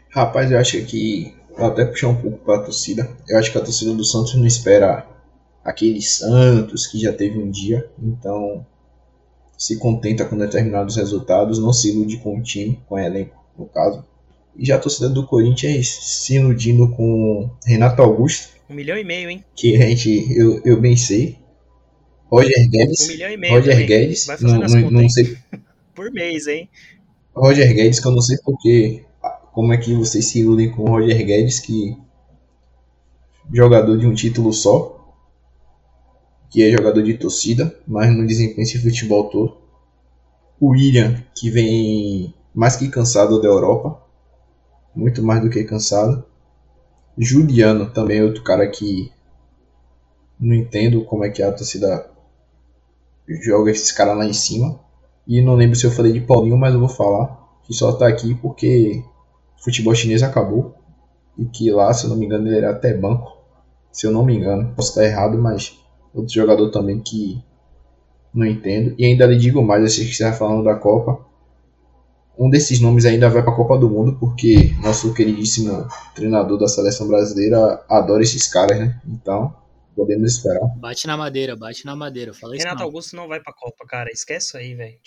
[0.10, 1.36] Rapaz, eu acho que.
[1.58, 3.18] Vou até puxar um pouco para a torcida.
[3.28, 5.06] Eu acho que a torcida do Santos não espera
[5.64, 7.90] aquele Santos que já teve um dia.
[8.02, 8.66] Então,
[9.58, 13.66] se contenta com determinados resultados, não se ilude com o time, com o elenco, no
[13.66, 14.06] caso.
[14.56, 18.56] E já a torcida do Corinthians se iludindo com Renato Augusto.
[18.70, 19.44] Um milhão e meio, hein?
[19.56, 21.38] Que a gente, eu, eu bem sei.
[22.32, 23.02] Roger Guedes.
[23.02, 23.54] Um milhão e meio.
[23.54, 23.88] Roger também.
[23.88, 24.26] Guedes.
[24.26, 25.38] Vai não, não, não sei.
[25.94, 26.70] Por mês, hein?
[27.40, 29.06] Roger Guedes, que eu não sei porque.
[29.54, 31.98] Como é que vocês se iludem com o Roger Guedes, que.
[33.52, 34.96] Jogador de um título só.
[36.50, 39.58] Que é jogador de torcida, mas não desempenha esse futebol todo.
[40.60, 44.02] O William, que vem mais que cansado da Europa.
[44.96, 46.26] Muito mais do que cansado.
[47.18, 49.12] Juliano, também outro cara que
[50.40, 52.10] não entendo como é que a torcida
[53.28, 54.80] joga esses caras lá em cima.
[55.28, 57.38] E não lembro se eu falei de Paulinho, mas eu vou falar.
[57.64, 59.04] Que só tá aqui porque
[59.60, 60.76] o futebol chinês acabou.
[61.38, 63.38] E que lá, se eu não me engano, ele era até banco.
[63.92, 64.74] Se eu não me engano.
[64.76, 65.78] Posso estar errado, mas
[66.14, 67.44] outro jogador também que
[68.34, 68.96] não entendo.
[68.98, 71.26] E ainda lhe digo mais, sei que você está falando da Copa.
[72.40, 76.68] Um desses nomes ainda vai para a Copa do Mundo, porque nosso queridíssimo treinador da
[76.68, 79.02] seleção brasileira adora esses caras, né?
[79.08, 79.54] Então,
[79.98, 80.62] podemos esperar.
[80.78, 82.34] Bate na madeira, bate na madeira.
[82.34, 84.12] Fala Renato isso, Augusto não vai pra Copa, cara.
[84.12, 85.00] Esquece isso aí, velho.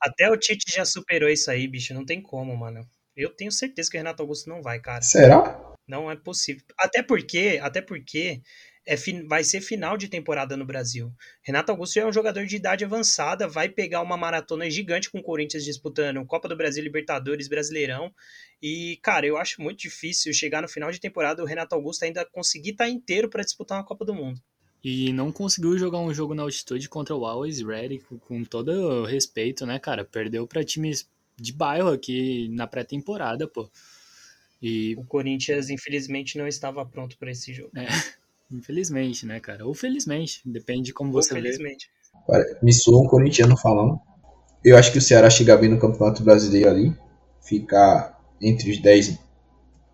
[0.00, 1.94] Até o Tite já superou isso aí, bicho.
[1.94, 2.84] Não tem como, mano.
[3.16, 5.00] Eu tenho certeza que o Renato Augusto não vai, cara.
[5.02, 5.74] Será?
[5.88, 6.62] Não é possível.
[6.78, 8.42] Até porque, até porque
[8.86, 8.94] é,
[9.26, 11.12] vai ser final de temporada no Brasil.
[11.42, 15.22] Renato Augusto é um jogador de idade avançada, vai pegar uma maratona gigante com o
[15.22, 18.14] Corinthians disputando Copa do Brasil, Libertadores, Brasileirão.
[18.62, 22.24] E, cara, eu acho muito difícil chegar no final de temporada o Renato Augusto ainda
[22.24, 24.40] conseguir estar tá inteiro para disputar uma Copa do Mundo.
[24.84, 29.66] E não conseguiu jogar um jogo na altitude contra o Always Ready, com todo respeito,
[29.66, 30.04] né, cara?
[30.04, 33.68] Perdeu para times de bairro aqui na pré-temporada, pô.
[34.62, 34.94] E...
[34.96, 37.72] O Corinthians, infelizmente, não estava pronto para esse jogo.
[37.76, 37.86] É.
[38.50, 39.66] Infelizmente, né, cara?
[39.66, 41.90] Ou felizmente, depende de como você felizmente.
[42.28, 42.58] vê.
[42.62, 43.98] Me soa um corintiano falando.
[44.64, 46.96] Eu acho que o Ceará chega bem no Campeonato Brasileiro ali,
[47.40, 49.18] ficar entre os 10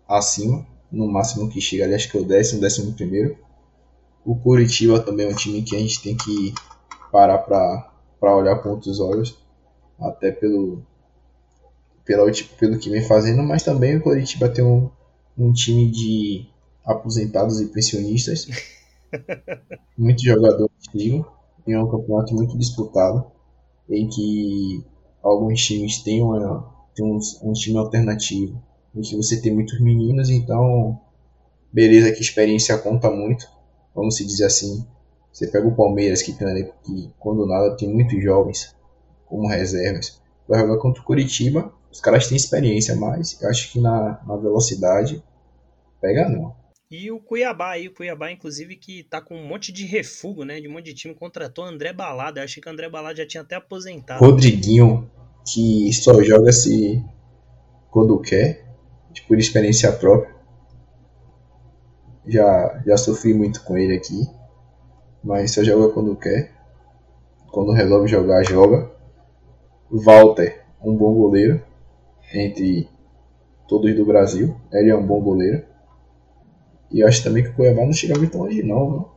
[0.07, 3.37] acima, no máximo que chega ali, acho que é o décimo, décimo primeiro.
[4.25, 6.53] O Curitiba também é um time que a gente tem que
[7.11, 9.37] parar para olhar com outros olhos,
[9.99, 10.83] até pelo,
[12.05, 14.89] pelo, pelo que vem fazendo, mas também o Curitiba tem um,
[15.37, 16.47] um time de
[16.85, 18.47] aposentados e pensionistas.
[19.97, 21.25] Muitos jogadores ligam.
[21.67, 23.25] É um campeonato muito disputado.
[23.89, 24.83] Em que
[25.21, 28.61] alguns times têm, uma, têm um, um time alternativo.
[28.95, 30.99] Em que você tem muitos meninos, então.
[31.71, 33.47] Beleza, que experiência conta muito.
[33.95, 34.85] Vamos se dizer assim.
[35.31, 38.75] Você pega o Palmeiras, que, tem, que quando nada tem muitos jovens
[39.25, 40.21] como reservas.
[40.47, 41.73] Vai jogar contra o Curitiba.
[41.91, 45.23] Os caras têm experiência, mas eu acho que na, na velocidade
[45.99, 46.55] pega não.
[46.91, 50.59] E o Cuiabá aí, o Cuiabá, inclusive, que tá com um monte de refugo, né?
[50.59, 52.39] De um monte de time, contratou André Balada.
[52.39, 54.23] Eu achei que André Balada já tinha até aposentado.
[54.23, 55.09] Rodriguinho,
[55.51, 57.03] que só joga se
[57.89, 58.63] quando quer,
[59.27, 60.33] por experiência própria.
[62.25, 64.27] Já, já sofri muito com ele aqui,
[65.23, 66.51] mas só joga quando quer.
[67.51, 68.91] Quando resolve jogar, joga.
[69.91, 71.61] Walter, um bom goleiro,
[72.33, 72.89] entre
[73.67, 74.55] todos do Brasil.
[74.71, 75.72] Ele é um bom goleiro.
[76.93, 78.91] E eu acho também que o Cuiabá não chega muito longe, não.
[78.91, 79.13] Viu?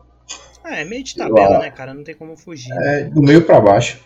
[0.64, 1.94] É, é meio de tabela, né, cara?
[1.94, 2.72] Não tem como fugir.
[2.72, 4.00] É, do meio para baixo.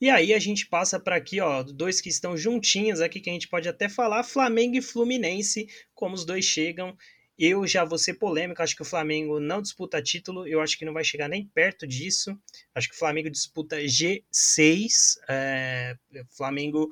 [0.00, 3.32] E aí a gente passa para aqui, ó, dois que estão juntinhos aqui que a
[3.32, 6.96] gente pode até falar, Flamengo e Fluminense, como os dois chegam.
[7.38, 10.84] Eu já vou ser polêmico, acho que o Flamengo não disputa título, eu acho que
[10.84, 12.36] não vai chegar nem perto disso.
[12.74, 14.88] Acho que o Flamengo disputa G6.
[15.28, 15.96] É,
[16.36, 16.90] Flamengo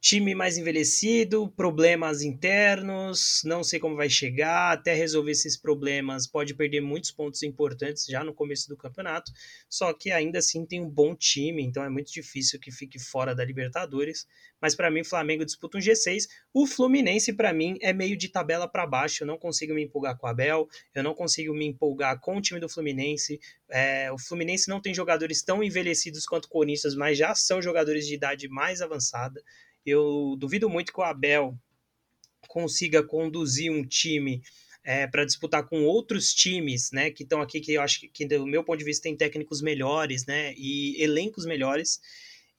[0.00, 6.54] time mais envelhecido, problemas internos, não sei como vai chegar, até resolver esses problemas pode
[6.54, 9.30] perder muitos pontos importantes já no começo do campeonato,
[9.68, 13.34] só que ainda assim tem um bom time, então é muito difícil que fique fora
[13.34, 14.26] da Libertadores,
[14.58, 18.28] mas para mim o Flamengo disputa um G6, o Fluminense para mim é meio de
[18.28, 21.66] tabela para baixo, eu não consigo me empolgar com o Abel, eu não consigo me
[21.66, 23.38] empolgar com o time do Fluminense,
[23.68, 28.06] é, o Fluminense não tem jogadores tão envelhecidos quanto o Corinthians, mas já são jogadores
[28.06, 29.42] de idade mais avançada,
[29.84, 31.56] eu duvido muito que o Abel
[32.48, 34.42] consiga conduzir um time
[34.82, 38.26] é, para disputar com outros times, né, que estão aqui, que eu acho que, que,
[38.26, 42.00] do meu ponto de vista, tem técnicos melhores, né, e elencos melhores.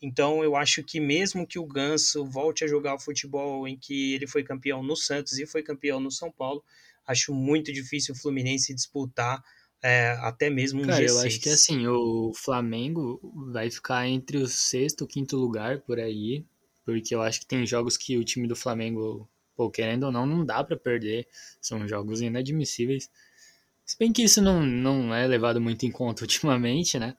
[0.02, 4.14] Então, eu acho que mesmo que o Ganso volte a jogar o futebol em que
[4.14, 6.64] ele foi campeão no Santos e foi campeão no São Paulo,
[7.06, 9.44] acho muito difícil o Fluminense disputar
[9.84, 11.10] é, até mesmo um Cara, G6.
[11.10, 13.20] eu acho que assim, o Flamengo
[13.52, 16.46] vai ficar entre o sexto e quinto lugar por aí
[16.86, 20.26] porque eu acho que tem jogos que o time do Flamengo, pô, querendo ou não,
[20.26, 21.28] não dá para perder,
[21.60, 23.10] são jogos inadmissíveis.
[23.86, 27.16] Se bem que isso não, não é levado muito em conta ultimamente, né?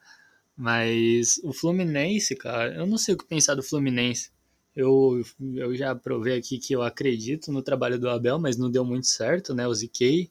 [0.57, 4.31] Mas o Fluminense, cara, eu não sei o que pensar do Fluminense.
[4.75, 5.23] Eu,
[5.55, 9.07] eu já provei aqui que eu acredito no trabalho do Abel, mas não deu muito
[9.07, 9.67] certo, né?
[9.67, 10.31] O ziquei.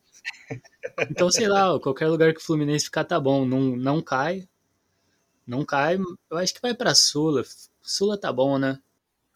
[1.10, 3.46] Então, sei lá, qualquer lugar que o Fluminense ficar tá bom.
[3.46, 4.48] Não, não cai.
[5.46, 5.98] Não cai.
[6.30, 7.44] Eu acho que vai pra Sula.
[7.82, 8.80] Sula tá bom, né?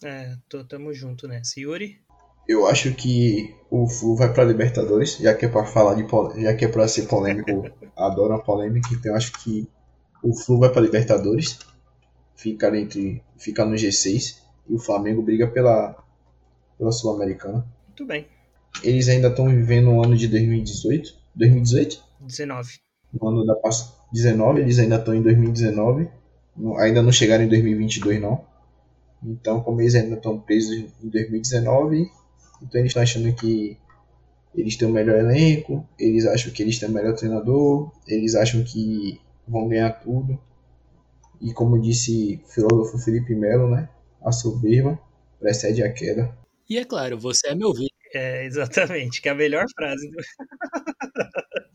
[0.04, 1.60] É, tô, tamo junto nessa.
[1.60, 2.02] Yuri?
[2.48, 6.06] Eu acho que o Flu vai pra Libertadores, já que é pra falar de
[6.42, 7.64] já que é pra ser polêmico,
[7.98, 9.68] adoro a polêmica, então eu acho que
[10.22, 11.58] o Flu vai pra Libertadores,
[12.36, 13.24] fica entre.
[13.38, 14.38] fica no G6
[14.70, 15.96] e o Flamengo briga pela,
[16.78, 17.66] pela Sul-Americana.
[17.88, 18.28] Muito bem.
[18.84, 21.16] Eles ainda estão vivendo o ano de 2018.
[21.36, 22.04] 2018?
[22.22, 22.80] 19.
[23.14, 23.56] No ano da
[24.12, 26.10] 19, eles ainda estão em 2019.
[26.80, 28.46] Ainda não chegaram em 2022, não.
[29.26, 32.10] Então, como eles ainda estão presos em 2019,
[32.62, 33.78] então eles estão achando que
[34.54, 38.64] eles têm o melhor elenco, eles acham que eles têm o melhor treinador, eles acham
[38.64, 40.40] que vão ganhar tudo.
[41.42, 43.90] E como disse o filósofo Felipe Melo, né?
[44.22, 44.98] A soberba
[45.40, 46.36] precede a queda.
[46.70, 47.90] E é claro, você é meu vídeo.
[48.14, 50.10] É, exatamente, que é a melhor frase.
[50.10, 50.18] Do...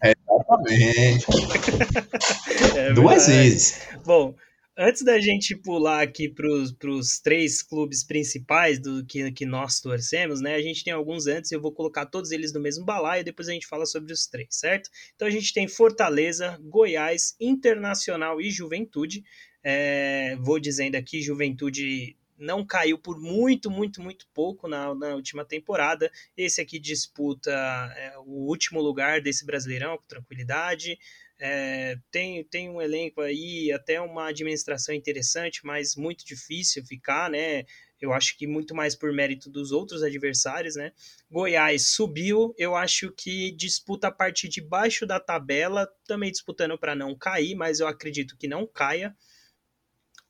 [0.03, 1.27] É, exatamente.
[2.77, 3.81] É Duas vezes.
[4.05, 4.35] Bom,
[4.83, 10.41] antes da gente pular aqui para os três clubes principais do que, que nós torcemos,
[10.41, 10.55] né?
[10.55, 13.53] A gente tem alguns antes, eu vou colocar todos eles no mesmo balaio depois a
[13.53, 14.89] gente fala sobre os três, certo?
[15.15, 19.23] Então a gente tem Fortaleza, Goiás, Internacional e Juventude.
[19.63, 25.45] É, vou dizendo aqui, Juventude não caiu por muito, muito, muito pouco na, na última
[25.45, 26.11] temporada.
[26.35, 30.99] Esse aqui disputa é, o último lugar desse Brasileirão com tranquilidade.
[31.43, 37.65] É, tem, tem um elenco aí, até uma administração interessante, mas muito difícil ficar, né?
[37.99, 40.93] Eu acho que muito mais por mérito dos outros adversários, né?
[41.31, 46.95] Goiás subiu, eu acho que disputa a parte de baixo da tabela, também disputando para
[46.95, 49.17] não cair, mas eu acredito que não caia.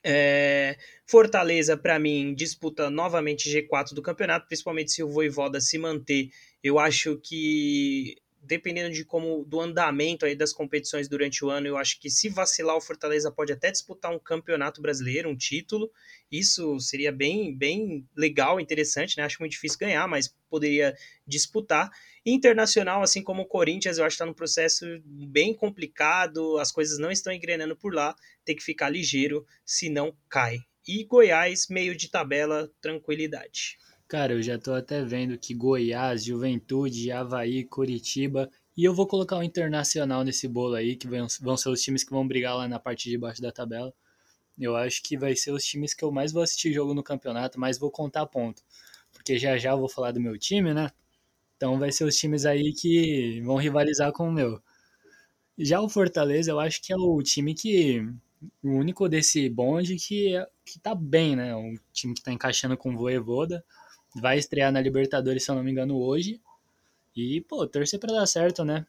[0.05, 6.31] É, Fortaleza, para mim, disputa novamente G4 do campeonato, principalmente se o Voivoda se manter.
[6.63, 11.77] Eu acho que dependendo de como do andamento aí das competições durante o ano, eu
[11.77, 15.91] acho que se vacilar o Fortaleza pode até disputar um campeonato brasileiro, um título.
[16.31, 19.25] Isso seria bem bem legal, interessante, né?
[19.25, 21.91] Acho muito difícil ganhar, mas poderia disputar.
[22.25, 26.99] Internacional, assim como o Corinthians, eu acho que está num processo bem complicado, as coisas
[26.99, 28.15] não estão engrenando por lá,
[28.45, 30.59] tem que ficar ligeiro, senão cai.
[30.87, 33.79] E Goiás, meio de tabela, tranquilidade.
[34.11, 38.51] Cara, eu já tô até vendo que Goiás, Juventude, Havaí, Curitiba.
[38.77, 42.03] E eu vou colocar o Internacional nesse bolo aí, que vão, vão ser os times
[42.03, 43.95] que vão brigar lá na parte de baixo da tabela.
[44.59, 47.61] Eu acho que vai ser os times que eu mais vou assistir jogo no campeonato,
[47.61, 48.63] mais vou contar ponto.
[49.13, 50.91] Porque já já eu vou falar do meu time, né?
[51.57, 54.61] Então vai ser os times aí que vão rivalizar com o meu.
[55.59, 58.01] Já o Fortaleza, eu acho que é o time que.
[58.63, 60.33] O único desse bonde que,
[60.65, 61.55] que tá bem, né?
[61.55, 63.65] Um time que tá encaixando com o Voevoda
[64.15, 66.41] vai estrear na Libertadores, se eu não me engano, hoje.
[67.15, 68.87] E, pô, torcer para dar certo, né?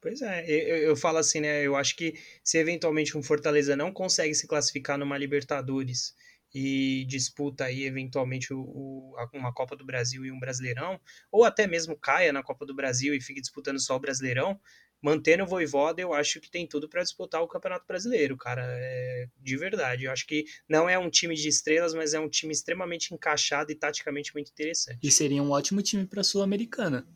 [0.00, 1.66] Pois é, eu, eu, falo assim, né?
[1.66, 2.14] Eu acho que
[2.44, 6.14] se eventualmente um Fortaleza não consegue se classificar numa Libertadores
[6.54, 11.00] e disputa aí eventualmente o, o, uma Copa do Brasil e um Brasileirão,
[11.30, 14.58] ou até mesmo caia na Copa do Brasil e fique disputando só o Brasileirão,
[15.02, 18.62] mantendo o Voivoda, eu acho que tem tudo para disputar o Campeonato Brasileiro, cara.
[18.64, 20.04] É, de verdade.
[20.04, 23.70] Eu acho que não é um time de estrelas, mas é um time extremamente encaixado
[23.70, 24.98] e taticamente muito interessante.
[25.02, 27.06] E seria um ótimo time para a Sul-Americana.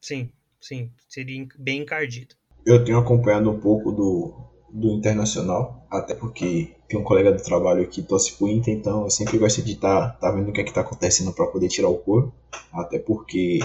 [0.00, 0.30] Sim,
[0.60, 0.92] sim.
[1.08, 2.34] Seria bem encardido.
[2.64, 4.34] Eu tenho acompanhado um pouco do,
[4.72, 9.10] do Internacional, até porque tem um colega do trabalho que torce pro Inter, então eu
[9.10, 11.68] sempre gosto de estar tá, tá vendo o que é que tá acontecendo para poder
[11.68, 12.32] tirar o couro,
[12.72, 13.60] até porque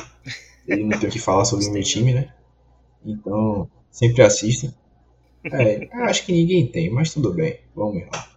[0.67, 2.33] ele não tem o que falar sobre o meu time, né?
[3.05, 4.73] Então, sempre assistem.
[5.43, 8.31] É, acho que ninguém tem, mas tudo bem, vamos lá.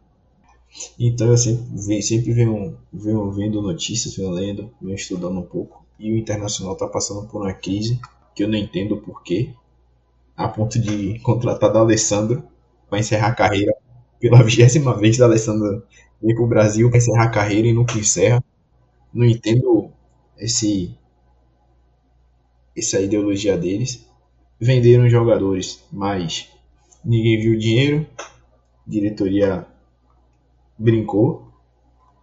[0.98, 5.84] Então eu sempre, sempre venho, venho vendo notícias, venho lendo, venho estudando um pouco.
[5.98, 8.00] E o Internacional está passando por uma crise
[8.34, 9.54] que eu não entendo porquê,
[10.36, 12.42] a ponto de contratar da Alessandro
[12.90, 13.74] para encerrar a carreira
[14.18, 15.84] pela vigésima vez da Alessandro
[16.20, 18.42] vem para o Brasil para encerrar a carreira e nunca encerra.
[19.12, 19.90] Não entendo
[20.38, 20.96] esse
[22.76, 24.04] essa ideologia deles
[24.60, 26.48] venderam jogadores, mas
[27.04, 28.06] ninguém viu o dinheiro,
[28.86, 29.66] diretoria
[30.78, 31.52] brincou.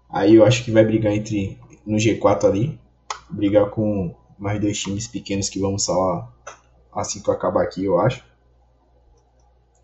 [0.09, 2.79] Aí eu acho que vai brigar entre no G4 ali,
[3.29, 6.31] brigar com mais dois times pequenos que vamos falar
[6.91, 8.23] assim que acabar aqui, eu acho.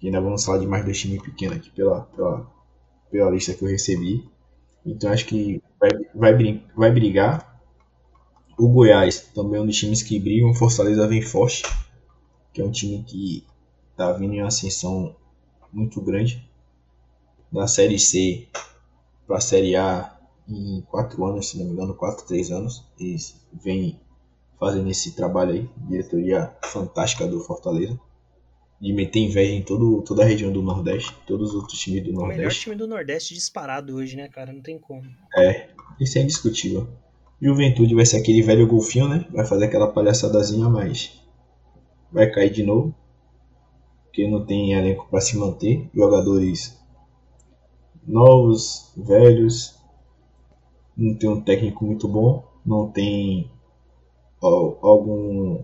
[0.01, 2.51] E ainda vamos falar de mais dois times pequenos aqui pela, pela,
[3.09, 4.29] pela lista que eu recebi.
[4.85, 7.55] Então acho que vai, vai, vai brigar.
[8.57, 10.53] O Goiás também é um dos times que brigam.
[10.53, 11.63] Fortaleza vem forte
[12.57, 13.45] que é um time que
[13.91, 15.15] está vindo em uma ascensão
[15.71, 16.43] muito grande.
[17.51, 18.47] Da Série C
[19.27, 20.17] para a Série A
[20.49, 22.83] em quatro anos, se não me engano, quatro, três anos.
[22.99, 23.99] Eles vêm
[24.59, 27.99] fazendo esse trabalho aí, diretoria fantástica do Fortaleza.
[28.81, 32.11] De meter inveja em todo, toda a região do Nordeste, todos os outros times do
[32.11, 32.33] Nordeste.
[32.33, 34.51] O melhor time do Nordeste disparado hoje, né, cara?
[34.51, 35.03] Não tem como.
[35.35, 36.87] É, isso é indiscutível.
[37.39, 39.27] Juventude vai ser aquele velho golfinho, né?
[39.31, 41.26] Vai fazer aquela palhaçadazinha, mas
[42.11, 42.93] vai cair de novo.
[44.03, 45.89] Porque não tem elenco para se manter.
[45.93, 46.77] Jogadores
[48.07, 49.75] novos, velhos.
[50.95, 52.43] Não tem um técnico muito bom.
[52.65, 53.51] Não tem
[54.41, 55.63] algum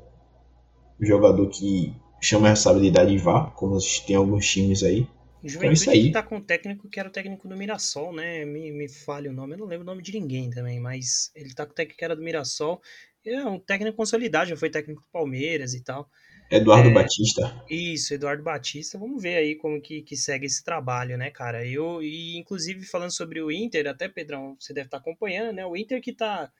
[1.00, 5.08] jogador que chama a responsabilidade e vá, como tem alguns times aí.
[5.44, 6.12] Juventude então, isso aí.
[6.12, 8.46] tá com um técnico que era o técnico do Mirassol, né?
[8.46, 11.54] Me, me falha o nome, eu não lembro o nome de ninguém também, mas ele
[11.54, 12.82] tá com o técnico que era do Mirassol.
[13.26, 16.10] É um técnico consolidado, já foi técnico do Palmeiras e tal.
[16.56, 17.64] Eduardo é, Batista.
[17.70, 18.98] Isso, Eduardo Batista.
[18.98, 21.66] Vamos ver aí como que, que segue esse trabalho, né, cara?
[21.66, 25.66] Eu, e inclusive falando sobre o Inter, até Pedrão, você deve estar tá acompanhando, né?
[25.66, 26.52] O Inter que tá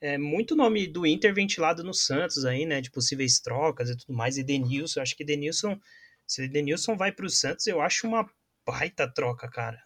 [0.00, 2.80] é, muito nome do Inter ventilado no Santos aí, né?
[2.80, 4.38] De possíveis trocas e tudo mais.
[4.38, 5.78] E Denilson, acho que Denilson
[6.26, 8.28] se o Edenilson vai para o Santos, eu acho uma
[8.66, 9.78] baita troca, cara.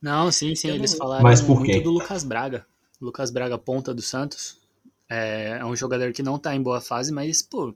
[0.00, 2.66] Não, sim, sim, eles falaram Mas por muito do Lucas Braga.
[3.00, 4.60] Lucas Braga, ponta do Santos.
[5.08, 7.74] É, é um jogador que não tá em boa fase, mas, pô,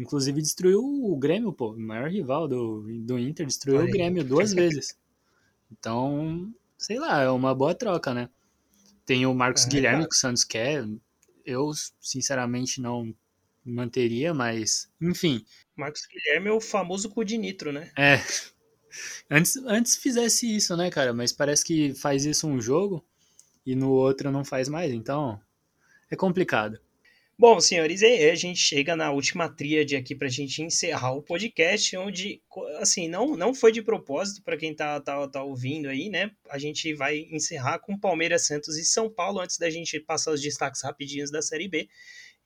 [0.00, 4.52] inclusive destruiu o Grêmio, pô, o maior rival do, do Inter, destruiu o Grêmio duas
[4.54, 4.96] vezes.
[5.70, 8.30] Então, sei lá, é uma boa troca, né?
[9.04, 10.86] Tem o Marcos é, Guilherme, que o Santos quer.
[11.44, 11.70] Eu,
[12.00, 13.14] sinceramente, não
[13.64, 15.44] manteria, mas, enfim.
[15.76, 17.90] Marcos Guilherme é o famoso cu de nitro, né?
[17.96, 18.20] É.
[19.30, 21.12] Antes, antes fizesse isso, né, cara?
[21.12, 23.04] Mas parece que faz isso um jogo
[23.66, 25.40] e no outro não faz mais, então
[26.10, 26.80] é complicado.
[27.40, 31.96] Bom, senhores, a gente chega na última tríade aqui para a gente encerrar o podcast,
[31.96, 32.42] onde,
[32.78, 36.32] assim, não, não foi de propósito para quem tá, tá, tá ouvindo aí, né?
[36.50, 40.42] A gente vai encerrar com Palmeiras, Santos e São Paulo, antes da gente passar os
[40.42, 41.88] destaques rapidinhos da Série B.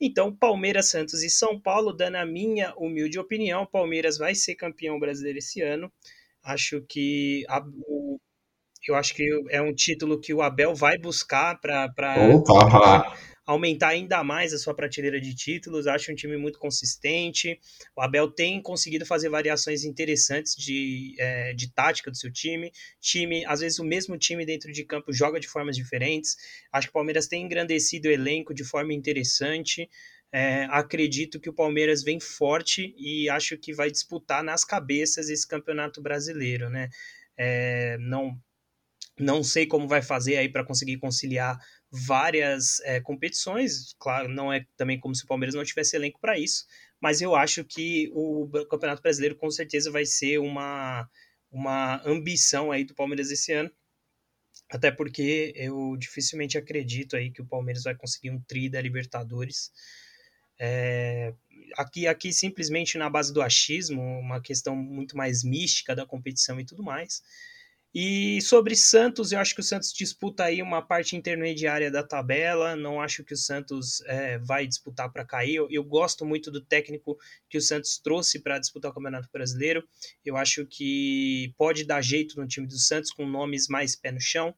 [0.01, 5.01] Então, Palmeiras, Santos e São Paulo, dando a minha humilde opinião, Palmeiras vai ser campeão
[5.01, 5.93] brasileiro esse ano.
[6.41, 8.21] Acho que a, o,
[8.87, 11.93] eu acho que é um título que o Abel vai buscar para
[13.47, 15.87] aumentar ainda mais a sua prateleira de títulos.
[15.87, 17.59] Acho um time muito consistente.
[17.97, 22.73] O Abel tem conseguido fazer variações interessantes de, é, de tática do seu time.
[23.01, 26.37] Time, às vezes o mesmo time dentro de campo joga de formas diferentes.
[26.73, 29.89] Acho que o Palmeiras tem engrandecido o elenco de forma interessante.
[30.33, 35.47] É, acredito que o Palmeiras vem forte e acho que vai disputar nas cabeças esse
[35.47, 36.89] campeonato brasileiro, né?
[37.37, 38.37] É, não
[39.19, 41.57] não sei como vai fazer aí para conseguir conciliar
[41.95, 43.95] várias é, competições.
[43.99, 46.67] Claro, não é também como se o Palmeiras não tivesse elenco para isso,
[47.01, 51.09] mas eu acho que o Campeonato Brasileiro com certeza vai ser uma,
[51.51, 53.71] uma ambição aí do Palmeiras esse ano.
[54.71, 59.71] Até porque eu dificilmente acredito aí que o Palmeiras vai conseguir um tri da Libertadores.
[60.59, 61.33] É,
[61.77, 66.65] aqui, aqui simplesmente na base do achismo, uma questão muito mais mística da competição e
[66.65, 67.23] tudo mais.
[67.95, 72.75] E sobre Santos, eu acho que o Santos disputa aí uma parte intermediária da tabela.
[72.75, 75.55] Não acho que o Santos é, vai disputar para cair.
[75.55, 77.17] Eu, eu, gosto muito do técnico
[77.49, 79.87] que o Santos trouxe para disputar o Campeonato Brasileiro.
[80.25, 84.21] Eu acho que pode dar jeito no time do Santos com nomes mais pé no
[84.21, 84.53] chão.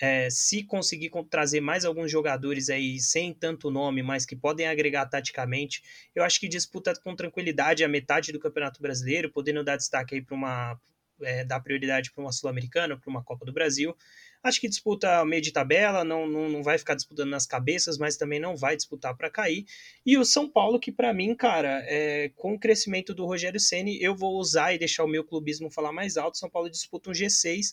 [0.00, 5.06] É, se conseguir trazer mais alguns jogadores aí sem tanto nome, mas que podem agregar
[5.06, 5.82] taticamente,
[6.14, 10.22] eu acho que disputa com tranquilidade a metade do Campeonato Brasileiro, podendo dar destaque aí
[10.22, 10.80] para uma
[11.22, 13.96] é, dar prioridade para uma Sul-Americana, para uma Copa do Brasil.
[14.42, 18.16] Acho que disputa meio de tabela, não, não, não vai ficar disputando nas cabeças, mas
[18.16, 19.64] também não vai disputar para cair.
[20.06, 24.00] E o São Paulo, que para mim, cara, é, com o crescimento do Rogério Ceni,
[24.00, 26.38] eu vou usar e deixar o meu clubismo falar mais alto.
[26.38, 27.72] São Paulo disputa um G6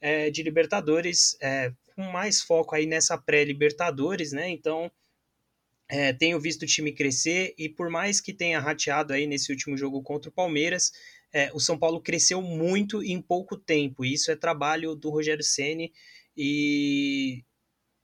[0.00, 4.48] é, de Libertadores, é, com mais foco aí nessa pré-Libertadores, né?
[4.48, 4.90] Então,
[5.88, 9.76] é, tenho visto o time crescer e por mais que tenha rateado aí nesse último
[9.76, 10.92] jogo contra o Palmeiras,
[11.32, 14.04] é, o São Paulo cresceu muito em pouco tempo.
[14.04, 15.92] E isso é trabalho do Rogério Ceni
[16.36, 17.44] e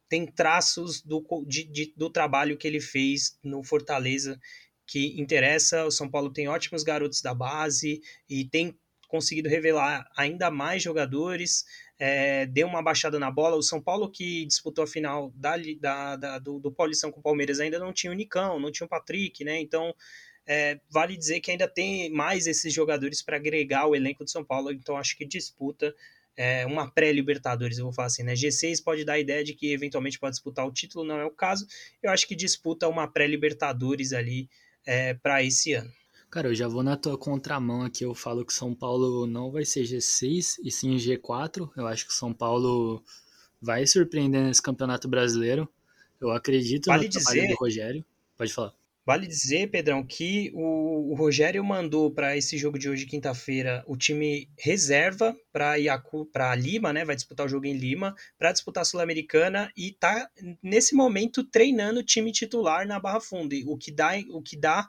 [0.08, 4.38] tem traços do, de, de, do trabalho que ele fez no Fortaleza
[4.86, 5.84] que interessa.
[5.84, 11.64] O São Paulo tem ótimos garotos da base e tem conseguido revelar ainda mais jogadores.
[11.98, 13.56] É, deu uma baixada na bola.
[13.56, 17.22] O São Paulo, que disputou a final da, da, da do, do Paulistão com o
[17.22, 19.60] Palmeiras, ainda não tinha o Nicão, não tinha o Patrick, né?
[19.60, 19.94] Então
[20.46, 24.44] é, vale dizer que ainda tem mais esses jogadores para agregar o elenco do São
[24.44, 25.94] Paulo, então acho que disputa
[26.36, 28.34] é, uma pré-Libertadores, eu vou falar assim, né?
[28.34, 31.30] G6 pode dar a ideia de que eventualmente pode disputar o título, não é o
[31.30, 31.66] caso.
[32.02, 34.48] Eu acho que disputa uma pré-Libertadores ali
[34.84, 35.90] é, para esse ano.
[36.30, 38.04] Cara, eu já vou na tua contramão aqui.
[38.04, 41.70] Eu falo que São Paulo não vai ser G6 e sim G4.
[41.76, 43.02] Eu acho que São Paulo
[43.60, 45.68] vai surpreender nesse Campeonato Brasileiro.
[46.20, 48.04] Eu acredito vale no dizer, trabalho do Rogério.
[48.36, 48.74] Pode falar.
[49.06, 53.96] Vale dizer, Pedrão, que o, o Rogério mandou para esse jogo de hoje, quinta-feira, o
[53.96, 57.04] time reserva para Lima, né?
[57.04, 60.28] Vai disputar o jogo em Lima, para disputar a Sul-Americana e tá
[60.60, 64.88] nesse momento treinando o time titular na Barra Funda, o que dá, o que dá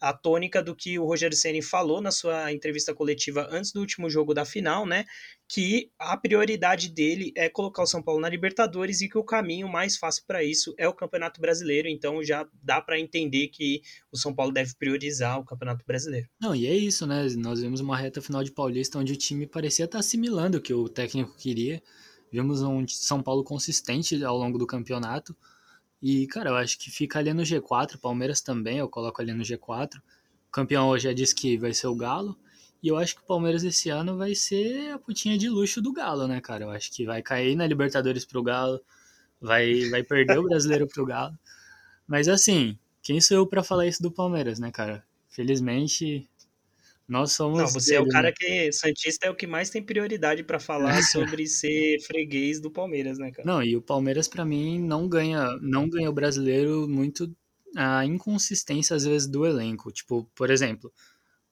[0.00, 4.08] a tônica do que o Rogério Ceni falou na sua entrevista coletiva antes do último
[4.08, 5.04] jogo da final, né?
[5.48, 9.66] Que a prioridade dele é colocar o São Paulo na Libertadores e que o caminho
[9.66, 11.88] mais fácil para isso é o Campeonato Brasileiro.
[11.88, 13.80] Então já dá para entender que
[14.12, 16.28] o São Paulo deve priorizar o Campeonato Brasileiro.
[16.38, 17.26] Não, e é isso, né?
[17.36, 20.74] Nós vimos uma reta final de Paulista onde o time parecia estar assimilando o que
[20.74, 21.82] o técnico queria.
[22.30, 25.34] Vimos um São Paulo consistente ao longo do campeonato
[26.00, 29.42] e, cara, eu acho que fica ali no G4, Palmeiras também, eu coloco ali no
[29.42, 29.96] G4.
[29.96, 32.38] O campeão hoje já disse que vai ser o Galo.
[32.82, 35.92] E eu acho que o Palmeiras esse ano vai ser a putinha de luxo do
[35.92, 36.64] Galo, né, cara?
[36.64, 38.80] Eu acho que vai cair na Libertadores pro Galo,
[39.40, 41.36] vai, vai perder o brasileiro pro Galo.
[42.06, 45.04] Mas assim, quem sou eu para falar isso do Palmeiras, né, cara?
[45.28, 46.28] Felizmente,
[47.08, 47.58] nós somos.
[47.58, 48.70] Não, você é o cara que.
[48.70, 53.30] Santista é o que mais tem prioridade para falar sobre ser freguês do Palmeiras, né,
[53.30, 53.46] cara?
[53.46, 57.34] Não, e o Palmeiras, para mim, não ganha, não ganha o brasileiro muito
[57.74, 59.90] a inconsistência, às vezes, do elenco.
[59.90, 60.92] Tipo, por exemplo,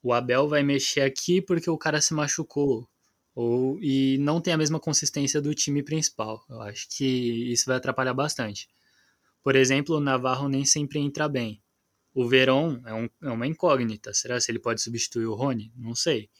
[0.02, 2.88] o Abel vai mexer aqui porque o cara se machucou.
[3.34, 6.42] Ou, e não tem a mesma consistência do time principal.
[6.48, 8.68] Eu acho que isso vai atrapalhar bastante.
[9.42, 11.62] Por exemplo, o Navarro nem sempre entra bem.
[12.14, 14.14] O Veron é, um, é uma incógnita.
[14.14, 15.70] Será se ele pode substituir o Rony?
[15.76, 16.30] Não sei.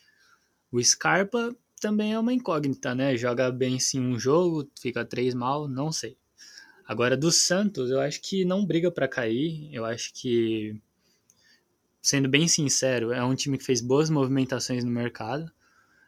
[0.73, 3.17] O Scarpa também é uma incógnita, né?
[3.17, 6.17] Joga bem sim um jogo, fica três mal, não sei.
[6.87, 9.69] Agora do Santos, eu acho que não briga para cair.
[9.73, 10.81] Eu acho que,
[12.07, 15.51] sendo bem sincero, é um time que fez boas movimentações no mercado.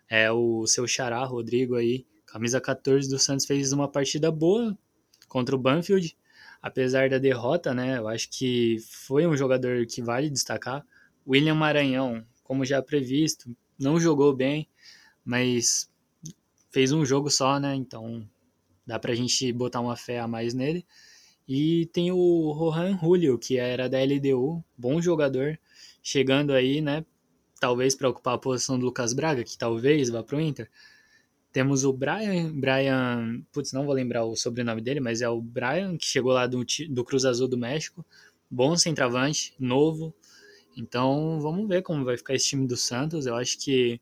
[0.09, 4.79] É o seu xará, Rodrigo aí, camisa 14 do Santos fez uma partida boa
[5.27, 6.17] contra o Banfield
[6.63, 7.99] apesar da derrota, né?
[7.99, 10.87] Eu acho que foi um jogador que vale destacar.
[11.27, 14.69] William Maranhão, como já previsto, não jogou bem,
[15.25, 15.91] mas
[16.71, 17.75] fez um jogo só, né?
[17.75, 18.25] Então
[18.87, 20.87] dá pra gente botar uma fé a mais nele.
[21.49, 25.59] E tem o Rohan Julio, que era da LDU, bom jogador,
[26.03, 27.05] chegando aí, né?
[27.61, 30.71] Talvez para ocupar a posição do Lucas Braga, que talvez vá pro Inter.
[31.53, 35.97] Temos o Brian, Brian, putz, não vou lembrar o sobrenome dele, mas é o Brian,
[35.97, 38.05] que chegou lá do, do Cruz Azul do México.
[38.51, 40.15] Bom centroavante, novo.
[40.77, 43.27] Então, vamos ver como vai ficar esse time do Santos.
[43.27, 44.01] Eu acho que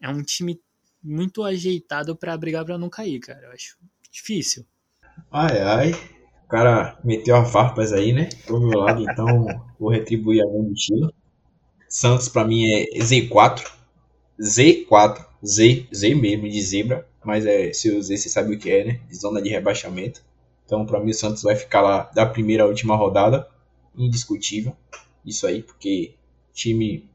[0.00, 0.60] é um time
[1.02, 3.46] muito ajeitado para brigar para não cair, cara.
[3.46, 3.78] Eu acho
[4.10, 4.66] difícil.
[5.30, 6.13] Ai, ai.
[6.54, 8.28] Cara meteu a farpas aí, né?
[8.46, 9.44] Pro meu lado, então
[9.76, 11.12] vou retribuir a mesma estilo.
[11.88, 13.72] Santos para mim é Z4.
[14.40, 15.26] Z4.
[15.44, 18.84] Z, Z mesmo, de zebra, mas é, se o Z você sabe o que é,
[18.84, 19.00] né?
[19.08, 20.22] De zona de rebaixamento.
[20.64, 23.48] Então, para mim, o Santos vai ficar lá da primeira à última rodada,
[23.98, 24.76] indiscutível.
[25.26, 26.14] Isso aí, porque
[26.52, 27.10] time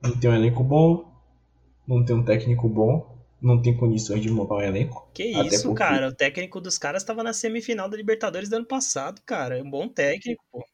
[0.00, 1.04] não tem um elenco bom,
[1.84, 3.15] não tem um técnico bom,
[3.46, 5.08] não tem condições de montar um elenco.
[5.14, 5.78] Que isso, porque...
[5.78, 6.08] cara?
[6.08, 9.58] O técnico dos caras estava na semifinal da Libertadores do ano passado, cara.
[9.58, 10.64] É um bom técnico, pô.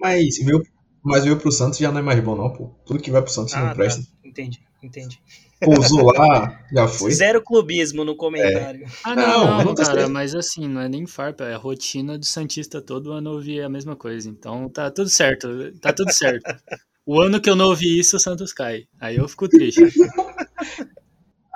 [0.00, 0.62] Mas veio,
[1.02, 2.74] mas veio pro Santos já não é mais bom, não, pô.
[2.84, 3.74] Tudo que vai pro Santos ah, não tá.
[3.74, 4.02] presta.
[4.24, 5.20] Entendi, entendi
[5.64, 7.12] pousou lá, já foi.
[7.12, 8.84] Zero clubismo no comentário.
[8.84, 8.88] É.
[9.04, 12.26] Ah, não, não, não cara, mas assim, não é nem farpa, é a rotina do
[12.26, 14.28] Santista todo ano ouvir a mesma coisa.
[14.28, 15.48] Então tá tudo certo,
[15.80, 16.42] tá tudo certo.
[17.04, 18.84] O ano que eu não ouvi isso, o Santos cai.
[19.00, 19.82] Aí eu fico triste.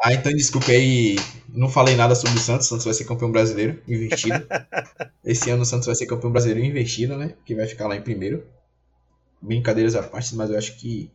[0.02, 1.16] ah, então desculpe aí,
[1.48, 4.46] não falei nada sobre o Santos, o Santos vai ser campeão brasileiro, investido.
[5.24, 7.34] Esse ano o Santos vai ser campeão brasileiro investido, né?
[7.44, 8.46] Que vai ficar lá em primeiro.
[9.40, 11.10] Brincadeiras à parte, mas eu acho que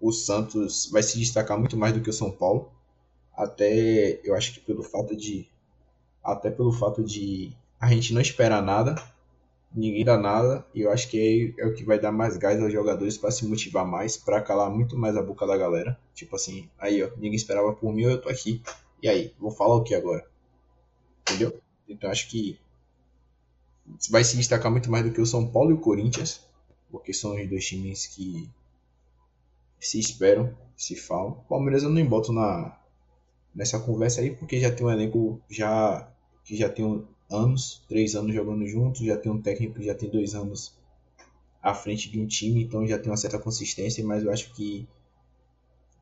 [0.00, 2.72] o Santos vai se destacar muito mais do que o São Paulo.
[3.36, 5.48] Até eu acho que pelo fato de
[6.22, 9.00] até pelo fato de a gente não esperar nada,
[9.74, 12.60] ninguém dá nada, e eu acho que é, é o que vai dar mais gás
[12.60, 15.98] aos jogadores para se motivar mais, para calar muito mais a boca da galera.
[16.14, 18.62] Tipo assim, aí ó, ninguém esperava por mim, eu tô aqui.
[19.02, 20.26] E aí, vou falar o que agora?
[21.22, 21.60] Entendeu?
[21.88, 22.58] Então acho que
[24.10, 26.40] vai se destacar muito mais do que o São Paulo e o Corinthians,
[26.90, 28.48] porque são os dois times que
[29.80, 31.44] se esperam, se falam.
[31.48, 32.78] Palmeiras eu não boto na,
[33.54, 36.10] nessa conversa aí, porque já tem um elenco já,
[36.44, 40.08] que já tem anos, três anos jogando juntos, já tem um técnico que já tem
[40.08, 40.74] dois anos
[41.62, 44.86] à frente de um time, então já tem uma certa consistência, mas eu acho que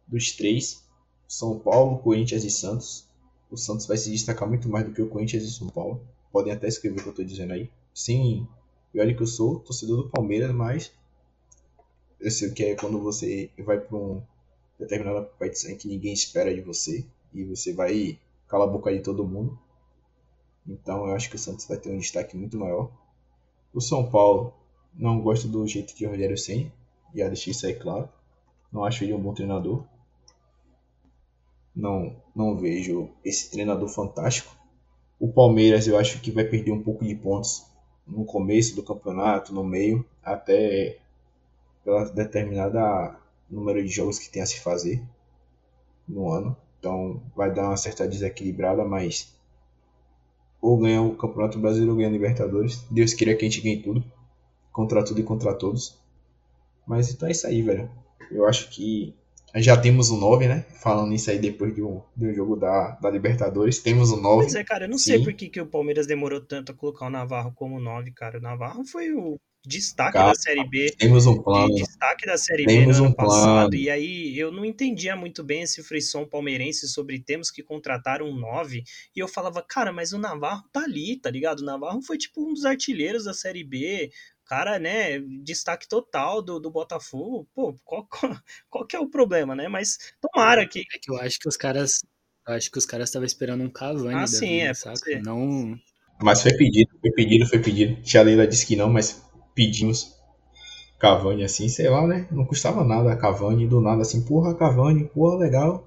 [0.07, 0.85] dos três,
[1.27, 3.07] São Paulo, Corinthians e Santos,
[3.51, 6.01] o Santos vai se destacar muito mais do que o Corinthians e São Paulo.
[6.33, 7.71] Podem até escrever o que eu estou dizendo aí.
[7.95, 8.47] Sim,
[8.97, 10.93] olha que eu sou torcedor do Palmeiras, mas
[12.21, 14.23] eu sei o que é quando você vai para um
[14.79, 18.19] determinada competição que ninguém espera de você e você vai
[18.49, 19.59] calar a boca de todo mundo.
[20.69, 22.91] Então eu acho que o Santos vai ter um destaque muito maior.
[23.73, 24.53] O São Paulo
[24.95, 26.73] não gosta do jeito de Rogério Senna,
[27.15, 28.09] já deixei isso aí claro.
[28.73, 29.85] Não acho ele um bom treinador.
[31.75, 34.57] Não, não vejo esse treinador fantástico.
[35.19, 37.67] O Palmeiras eu acho que vai perder um pouco de pontos
[38.07, 40.99] no começo do campeonato, no meio, até
[41.85, 45.03] pela determinada número de jogos que tem a se fazer
[46.07, 46.57] no ano.
[46.79, 49.36] Então vai dar uma certa desequilibrada, mas
[50.61, 52.85] ou ganha o Campeonato Brasileiro ou ganha a Libertadores.
[52.91, 54.05] Deus queria que a gente ganhe tudo.
[54.73, 55.99] Contra tudo e contra todos.
[56.87, 57.91] Mas então é isso aí, velho.
[58.31, 59.15] Eu acho que
[59.55, 60.67] já temos um 9, né?
[60.83, 63.79] Falando isso aí depois de um, de um jogo da, da Libertadores.
[63.79, 64.43] Temos um 9.
[64.43, 67.07] Pois é, cara, eu não sei por que, que o Palmeiras demorou tanto a colocar
[67.07, 68.39] o Navarro como 9, cara.
[68.39, 70.95] O Navarro foi o destaque Cara, da Série B.
[70.97, 71.75] Temos um plano.
[71.75, 73.75] Destaque da Série temos B no ano um passado.
[73.75, 78.33] E aí eu não entendia muito bem esse frisson palmeirense sobre temos que contratar um
[78.33, 78.85] 9.
[79.15, 81.61] E eu falava, cara, mas o Navarro tá ali, tá ligado?
[81.61, 84.11] O Navarro foi tipo um dos artilheiros da Série B.
[84.45, 87.49] Cara, né, destaque total do, do Botafogo.
[87.53, 88.37] Pô, qual, qual,
[88.71, 89.67] qual que é o problema, né?
[89.67, 90.81] Mas tomara que.
[90.95, 92.05] É que eu acho que os caras.
[92.47, 94.15] Eu acho que os caras estavam esperando um Cavani.
[94.15, 94.75] Ah, sim, vida, é.
[94.75, 95.21] Saca?
[95.21, 95.77] Não.
[96.23, 98.01] Mas foi pedido, foi pedido, foi pedido.
[98.03, 99.26] Tia Leila disse que não, mas
[99.57, 100.15] pedimos
[100.99, 102.29] Cavani assim, sei lá, né?
[102.31, 105.85] Não custava nada a Cavani, do nada assim, porra, Cavani, porra, legal.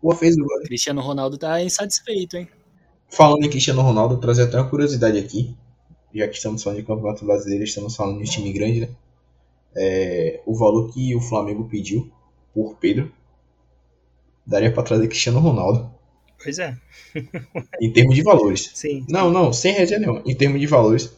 [0.00, 0.62] Porra, fez o gol.
[0.62, 2.48] Cristiano Ronaldo tá insatisfeito, hein?
[3.10, 5.54] Falando em Cristiano Ronaldo, trazer até uma curiosidade aqui.
[6.14, 8.88] Já que estamos falando de Campeonato Brasileiro, estamos falando de time grande, né?
[9.76, 12.10] É, o valor que o Flamengo pediu
[12.54, 13.12] por Pedro
[14.46, 15.90] daria para trazer Cristiano Ronaldo.
[16.42, 16.76] Pois é.
[17.80, 18.70] em termos de valores.
[18.74, 19.04] Sim.
[19.08, 20.22] Não, não, sem resenha nenhuma.
[20.24, 21.12] Em termos de valores,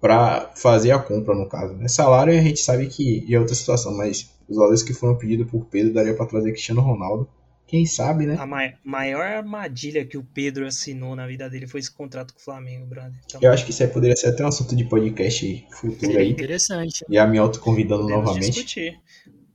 [0.00, 1.74] para fazer a compra, no caso.
[1.74, 1.88] Né?
[1.88, 5.64] Salário a gente sabe que é outra situação, mas os valores que foram pedidos por
[5.66, 7.28] Pedro daria para trazer Cristiano Ronaldo.
[7.66, 8.36] Quem sabe, né?
[8.38, 12.38] A ma maior armadilha que o Pedro assinou na vida dele foi esse contrato com
[12.38, 13.18] o Flamengo, brother.
[13.24, 16.30] Então, Eu acho que isso aí poderia ser até um assunto de podcast futuro aí.
[16.30, 17.04] Interessante.
[17.10, 18.52] E a me autoconvidando novamente.
[18.52, 19.00] Discutir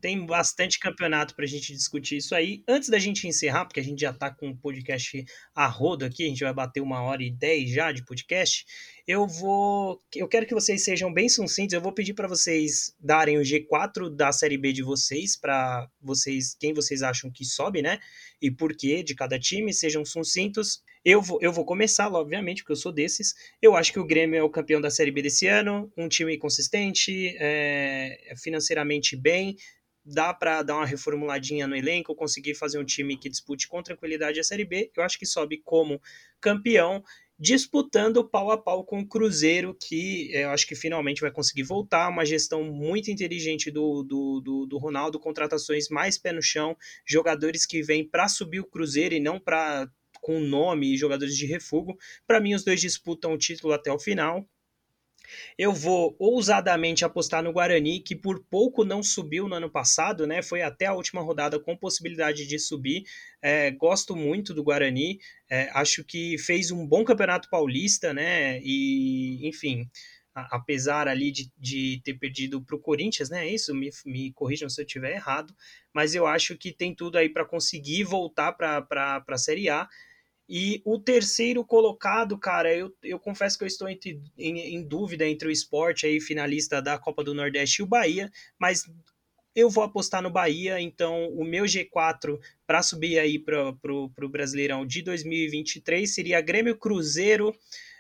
[0.02, 2.64] tem bastante campeonato para a gente discutir isso aí.
[2.68, 5.24] Antes da gente encerrar, porque a gente já está com o podcast
[5.54, 8.66] a rodo aqui, a gente vai bater uma hora e dez já de podcast.
[9.12, 11.74] Eu vou, eu quero que vocês sejam bem sucintos.
[11.74, 16.56] Eu vou pedir para vocês darem o G4 da série B de vocês, para vocês,
[16.58, 18.00] quem vocês acham que sobe, né?
[18.42, 19.74] E por quê de cada time.
[19.74, 20.82] Sejam sucintos.
[21.04, 23.36] Eu vou, eu vou começar, obviamente, porque eu sou desses.
[23.62, 26.38] Eu acho que o Grêmio é o campeão da Série B desse ano, um time
[26.38, 29.58] consistente, é, financeiramente bem,
[30.06, 34.40] dá para dar uma reformuladinha no elenco, conseguir fazer um time que dispute com tranquilidade
[34.40, 36.02] a Série B, eu acho que sobe como
[36.40, 37.04] campeão,
[37.42, 42.08] disputando pau a pau com o Cruzeiro, que eu acho que finalmente vai conseguir voltar,
[42.08, 47.66] uma gestão muito inteligente do, do, do, do Ronaldo, contratações mais pé no chão, jogadores
[47.66, 49.90] que vêm para subir o Cruzeiro e não para
[50.22, 51.98] com nome e jogadores de refúgio.
[52.28, 54.48] Para mim, os dois disputam o título até o final.
[55.58, 60.42] Eu vou ousadamente apostar no Guarani, que por pouco não subiu no ano passado, né?
[60.42, 63.04] Foi até a última rodada com possibilidade de subir.
[63.42, 65.20] É, gosto muito do Guarani,
[65.50, 68.60] é, acho que fez um bom campeonato paulista, né?
[68.64, 69.90] E, enfim,
[70.34, 73.48] a, apesar ali de, de ter perdido para o Corinthians, né?
[73.48, 75.56] Isso, me, me corrijam se eu estiver errado,
[75.94, 79.88] mas eu acho que tem tudo aí para conseguir voltar para a Série A.
[80.54, 85.26] E o terceiro colocado, cara, eu, eu confesso que eu estou entre, em, em, dúvida
[85.26, 88.30] entre o esporte aí, finalista da Copa do Nordeste e o Bahia,
[88.60, 88.86] mas
[89.56, 92.38] eu vou apostar no Bahia, então o meu G4
[92.68, 97.56] para subir aí para o Brasileirão de 2023 seria Grêmio Cruzeiro,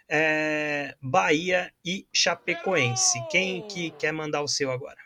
[0.09, 3.17] é, Bahia e Chapecoense.
[3.29, 4.97] Quem que quer mandar o seu agora?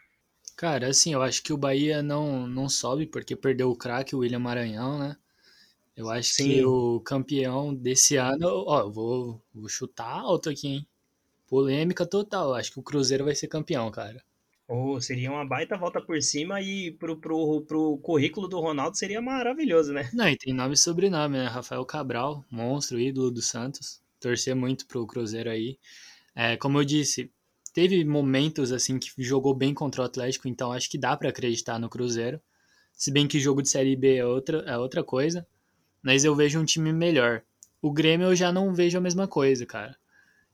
[0.58, 4.20] Cara, assim, eu acho que o Bahia não, não sobe porque perdeu o craque, o
[4.20, 5.16] William Maranhão, né?
[5.96, 6.44] Eu acho Sim.
[6.44, 10.88] que o campeão desse ano, ó, vou, vou chutar alto aqui, hein?
[11.48, 12.54] Polêmica total.
[12.54, 14.22] Acho que o Cruzeiro vai ser campeão, cara.
[14.68, 19.22] Oh, seria uma baita volta por cima e pro, pro, pro currículo do Ronaldo seria
[19.22, 20.10] maravilhoso, né?
[20.12, 21.46] Não, e tem nome e sobrenome, né?
[21.46, 24.02] Rafael Cabral, monstro, ídolo do Santos.
[24.20, 25.78] Torcer muito pro Cruzeiro aí.
[26.36, 27.32] É, como eu disse,
[27.74, 31.80] teve momentos assim que jogou bem contra o Atlético, então acho que dá para acreditar
[31.80, 32.42] no Cruzeiro.
[32.92, 35.48] Se bem que jogo de Série B é outra, é outra coisa
[36.06, 37.42] mas eu vejo um time melhor.
[37.82, 39.98] O Grêmio eu já não vejo a mesma coisa, cara.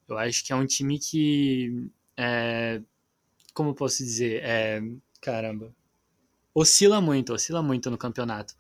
[0.07, 1.89] Eu acho que é um time que.
[2.15, 2.81] É,
[3.53, 4.41] como posso dizer?
[4.43, 4.81] É,
[5.19, 5.75] caramba.
[6.55, 8.55] Oscila muito, oscila muito no campeonato.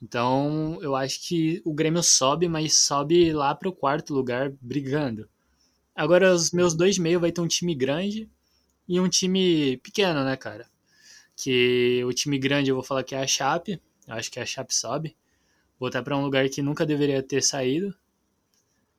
[0.00, 5.28] Então, eu acho que o Grêmio sobe, mas sobe lá para o quarto lugar brigando.
[5.96, 8.30] Agora, os meus dois meio vai ter um time grande
[8.88, 10.70] e um time pequeno, né, cara?
[11.36, 13.82] Que o time grande eu vou falar que é a Chape.
[14.06, 15.16] Eu acho que a Chape sobe
[15.80, 17.94] voltar para um lugar que nunca deveria ter saído.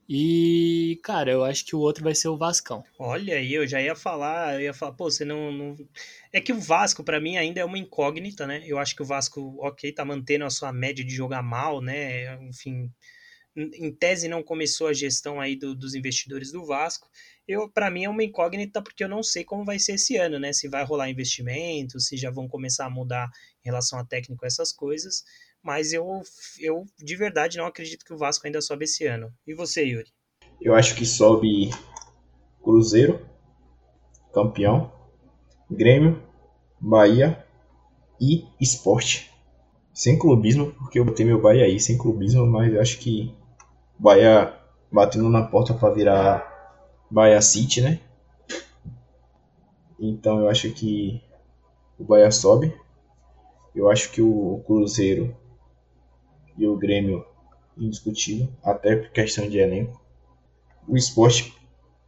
[0.09, 2.83] E, cara, eu acho que o outro vai ser o Vascão.
[2.99, 5.51] Olha aí, eu já ia falar, eu ia falar, pô, você não.
[5.53, 5.77] não...
[6.33, 8.61] É que o Vasco, para mim, ainda é uma incógnita, né?
[8.65, 12.35] Eu acho que o Vasco, ok, tá mantendo a sua média de jogar mal, né?
[12.43, 12.91] Enfim,
[13.55, 17.09] em tese não começou a gestão aí do, dos investidores do Vasco.
[17.47, 20.39] Eu, para mim, é uma incógnita porque eu não sei como vai ser esse ano,
[20.39, 20.51] né?
[20.51, 23.29] Se vai rolar investimento, se já vão começar a mudar
[23.63, 25.23] em relação a técnico essas coisas
[25.63, 26.21] mas eu,
[26.59, 29.31] eu de verdade não acredito que o Vasco ainda sobe esse ano.
[29.45, 30.11] E você, Yuri?
[30.59, 31.71] Eu acho que sobe
[32.63, 33.25] Cruzeiro,
[34.33, 34.91] campeão,
[35.69, 36.21] Grêmio,
[36.79, 37.45] Bahia
[38.19, 39.31] e Esporte.
[39.93, 43.33] Sem clubismo, porque eu botei meu Bahia aí, sem clubismo, mas eu acho que
[43.97, 44.55] Bahia
[44.91, 46.51] batendo na porta para virar
[47.09, 47.99] Bahia City, né?
[49.99, 51.21] Então eu acho que
[51.99, 52.75] o Bahia sobe.
[53.75, 55.35] Eu acho que o Cruzeiro
[56.61, 57.25] e o Grêmio
[57.77, 59.99] indiscutível, até por questão de elenco.
[60.87, 61.53] O esporte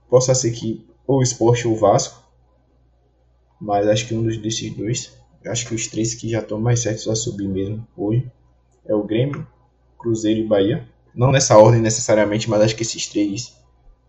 [0.09, 2.23] possa ser que ou o esporte ou o Vasco,
[3.59, 5.11] mas acho que um dos desses dois,
[5.45, 8.31] acho que os três que já estão mais certos a subir mesmo hoje
[8.85, 9.47] é o Grêmio,
[9.97, 10.87] Cruzeiro e Bahia.
[11.15, 13.57] Não nessa ordem necessariamente, mas acho que esses três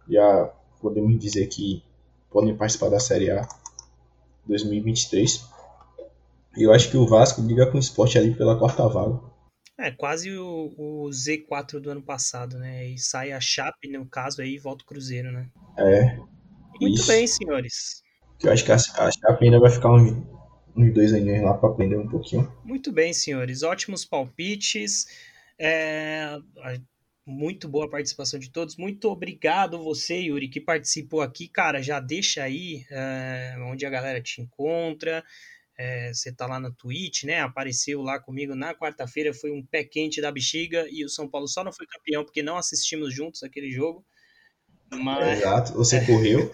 [0.09, 1.83] já podemos dizer que
[2.31, 3.49] podem participar da Série A
[4.47, 5.49] 2023.
[6.57, 9.34] E eu acho que o Vasco liga com o esporte ali pela quarta vaga.
[9.79, 12.87] É, quase o, o, Z4 do ano passado, né?
[12.87, 15.49] E sai a Chape, no caso, aí e volta o Cruzeiro, né?
[15.77, 16.17] É.
[16.81, 17.09] Muito isso.
[17.09, 18.03] bem, senhores.
[18.43, 18.79] Eu acho que a, a
[19.11, 20.13] Chape ainda vai ficar uns,
[20.77, 22.53] uns dois aninhos lá para aprender um pouquinho.
[22.65, 23.65] Muito bem, senhores.
[23.65, 25.07] Ótimos palpites.
[25.59, 26.39] É,
[27.27, 28.77] muito boa participação de todos.
[28.77, 31.49] Muito obrigado você, Yuri, que participou aqui.
[31.49, 35.25] Cara, já deixa aí é, onde a galera te encontra
[35.77, 37.41] é, você tá lá na Twitch, né?
[37.41, 41.49] Apareceu lá comigo na quarta-feira, foi um pé quente da bexiga e o São Paulo
[41.49, 44.05] só não foi campeão porque não assistimos juntos aquele jogo.
[44.93, 45.39] Mas...
[45.39, 46.51] Exato, você correu.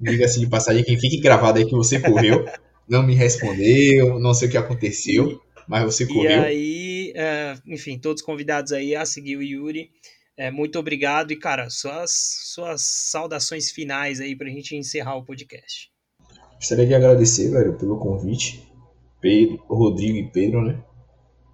[0.00, 2.44] Diga-se de passagem que fique gravado aí que você correu,
[2.88, 6.30] não me respondeu, não sei o que aconteceu, mas você correu.
[6.30, 9.90] E aí, é, enfim, todos convidados aí a seguir o Yuri.
[10.36, 12.12] É, muito obrigado e, cara, suas,
[12.54, 15.90] suas saudações finais aí pra gente encerrar o podcast.
[16.58, 18.68] Gostaria de agradecer, velho, pelo convite.
[19.20, 20.82] Pedro, Rodrigo e Pedro, né?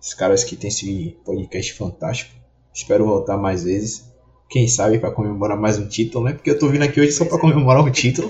[0.00, 2.34] Os caras que tem esse podcast fantástico.
[2.72, 4.10] Espero voltar mais vezes.
[4.48, 6.32] Quem sabe para comemorar mais um título, né?
[6.32, 8.28] Porque eu tô vindo aqui hoje só para comemorar um título.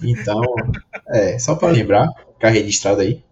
[0.00, 0.40] Então,
[1.08, 3.24] é, só para lembrar, ficar registrado aí.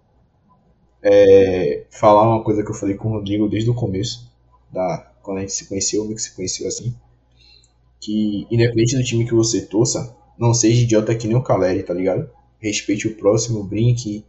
[1.01, 4.33] É, falar uma coisa que eu falei com o Rodrigo desde o começo,
[4.73, 6.93] da, quando a gente se conheceu, meio que se conheceu assim.
[8.01, 11.95] Que independente do time que você torça, não seja idiota que nem o Caleri, tá
[11.95, 12.29] ligado?
[12.59, 14.25] Respeite o próximo, brinque,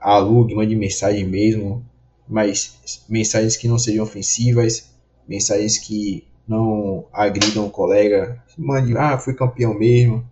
[0.00, 1.84] alugue, mande mensagem mesmo,
[2.28, 4.90] mas mensagens que não sejam ofensivas,
[5.26, 10.24] mensagens que não agridam o colega, mande, ah, fui campeão mesmo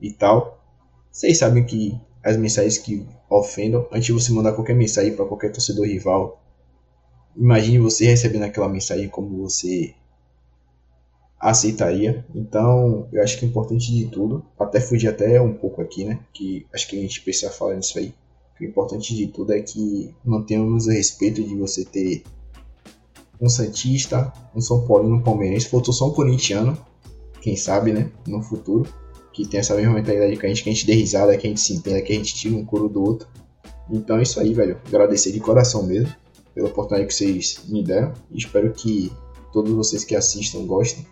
[0.00, 0.62] e tal.
[1.10, 5.52] Vocês sabem que as mensagens que ofendam, antes de você mandar qualquer mensagem para qualquer
[5.52, 6.42] torcedor rival,
[7.36, 9.94] imagine você recebendo aquela mensagem como você
[11.42, 12.24] aceitaria.
[12.32, 16.20] Então, eu acho que é importante de tudo, até fugir até um pouco aqui, né?
[16.32, 18.14] Que acho que a gente precisa falar nisso aí.
[18.60, 22.22] O importante de tudo é que mantenhamos o respeito de você ter
[23.40, 26.78] um Santista, um São Paulino, um Palmeirense, faltou só um corintiano,
[27.40, 28.08] quem sabe, né?
[28.28, 28.88] No futuro,
[29.32, 31.50] que tem essa mesma mentalidade que a gente, que a gente dê risada, que a
[31.50, 33.26] gente se entenda, que a gente tira um couro do outro.
[33.90, 34.80] Então é isso aí, velho.
[34.86, 36.14] Agradecer de coração mesmo
[36.54, 38.12] pela oportunidade que vocês me deram.
[38.30, 39.10] Espero que
[39.52, 41.04] todos vocês que assistam gostem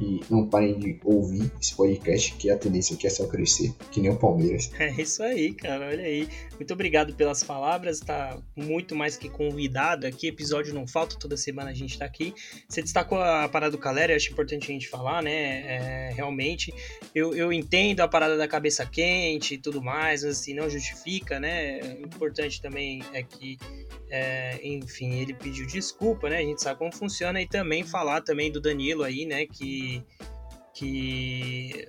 [0.00, 4.00] e não parem de ouvir esse podcast, que a tendência aqui é só crescer, que
[4.00, 4.70] nem o Palmeiras.
[4.78, 6.28] É isso aí, cara, olha aí.
[6.54, 11.70] Muito obrigado pelas palavras, tá muito mais que convidado aqui, episódio não falta, toda semana
[11.70, 12.34] a gente tá aqui.
[12.68, 16.72] Você destacou a parada do Caleri, acho importante a gente falar, né, é, realmente,
[17.14, 21.38] eu, eu entendo a parada da cabeça quente e tudo mais, mas assim, não justifica,
[21.38, 23.58] né, importante também é que
[24.10, 26.38] é, enfim, ele pediu desculpa, né?
[26.38, 29.46] A gente sabe como funciona e também falar também do Danilo aí, né?
[29.46, 30.02] Que,
[30.74, 31.88] que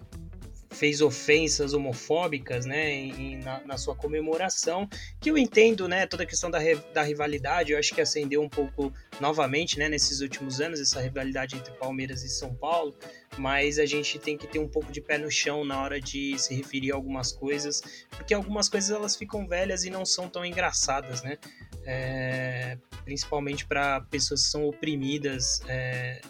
[0.69, 4.87] fez ofensas homofóbicas, né, em, na, na, sua comemoração,
[5.19, 6.59] que eu entendo, né, toda a questão da,
[6.93, 11.55] da rivalidade, eu acho que acendeu um pouco novamente, né, nesses últimos anos, essa rivalidade
[11.55, 12.95] entre Palmeiras e São Paulo,
[13.37, 16.37] mas a gente tem que ter um pouco de pé no chão na hora de
[16.37, 20.45] se referir a algumas coisas, porque algumas coisas elas ficam velhas e não são tão
[20.45, 21.37] engraçadas, né,
[21.83, 26.21] é, principalmente para pessoas que são oprimidas, é,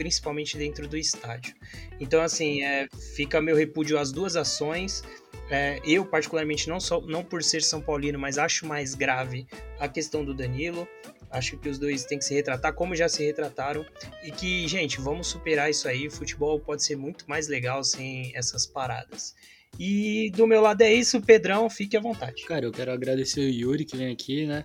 [0.00, 1.54] principalmente dentro do estádio.
[2.00, 5.04] Então, assim, é, fica meu repúdio às duas ações.
[5.50, 9.46] É, eu, particularmente, não, só, não por ser São Paulino, mas acho mais grave
[9.78, 10.88] a questão do Danilo.
[11.30, 13.84] Acho que os dois têm que se retratar como já se retrataram.
[14.24, 16.06] E que, gente, vamos superar isso aí.
[16.06, 19.34] O futebol pode ser muito mais legal sem essas paradas.
[19.78, 22.42] E do meu lado é isso, Pedrão, fique à vontade.
[22.46, 24.64] Cara, eu quero agradecer o Yuri que vem aqui, né?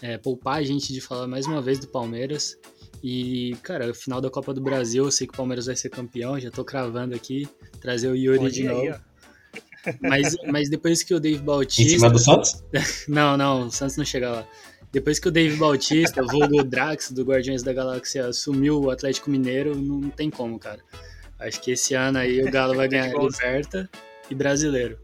[0.00, 2.56] É, poupar a gente de falar mais uma vez do Palmeiras.
[3.02, 6.38] E, cara, final da Copa do Brasil, eu sei que o Palmeiras vai ser campeão,
[6.38, 7.48] já tô cravando aqui,
[7.80, 8.82] trazer o Yuri de novo.
[8.82, 11.82] Aí, mas, mas depois que o Dave Bautista.
[11.82, 12.62] Em cima do Santos?
[13.08, 14.48] não, não, o Santos não chega lá.
[14.92, 19.74] Depois que o Dave Bautista, vulgo Drax do Guardiões da Galáxia, assumiu o Atlético Mineiro,
[19.74, 20.80] não tem como, cara.
[21.38, 23.88] Acho que esse ano aí o Galo vai ganhar Liberta
[24.28, 24.98] e Brasileiro.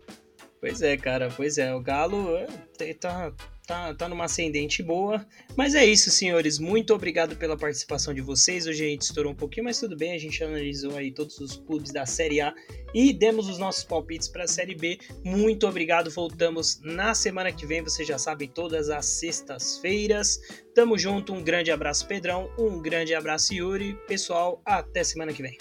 [0.61, 1.73] Pois é, cara, pois é.
[1.73, 3.33] O Galo é, tá,
[3.67, 5.27] tá, tá numa ascendente boa.
[5.57, 6.59] Mas é isso, senhores.
[6.59, 8.67] Muito obrigado pela participação de vocês.
[8.67, 10.13] Hoje a gente estourou um pouquinho, mas tudo bem.
[10.13, 12.55] A gente analisou aí todos os clubes da Série A
[12.95, 14.99] e demos os nossos palpites para a Série B.
[15.25, 16.11] Muito obrigado.
[16.11, 17.83] Voltamos na semana que vem.
[17.83, 20.41] Vocês já sabem, todas as sextas-feiras.
[20.75, 21.35] Tamo junto.
[21.35, 22.51] Um grande abraço, Pedrão.
[22.57, 23.99] Um grande abraço, Yuri.
[24.07, 25.59] Pessoal, até semana que vem.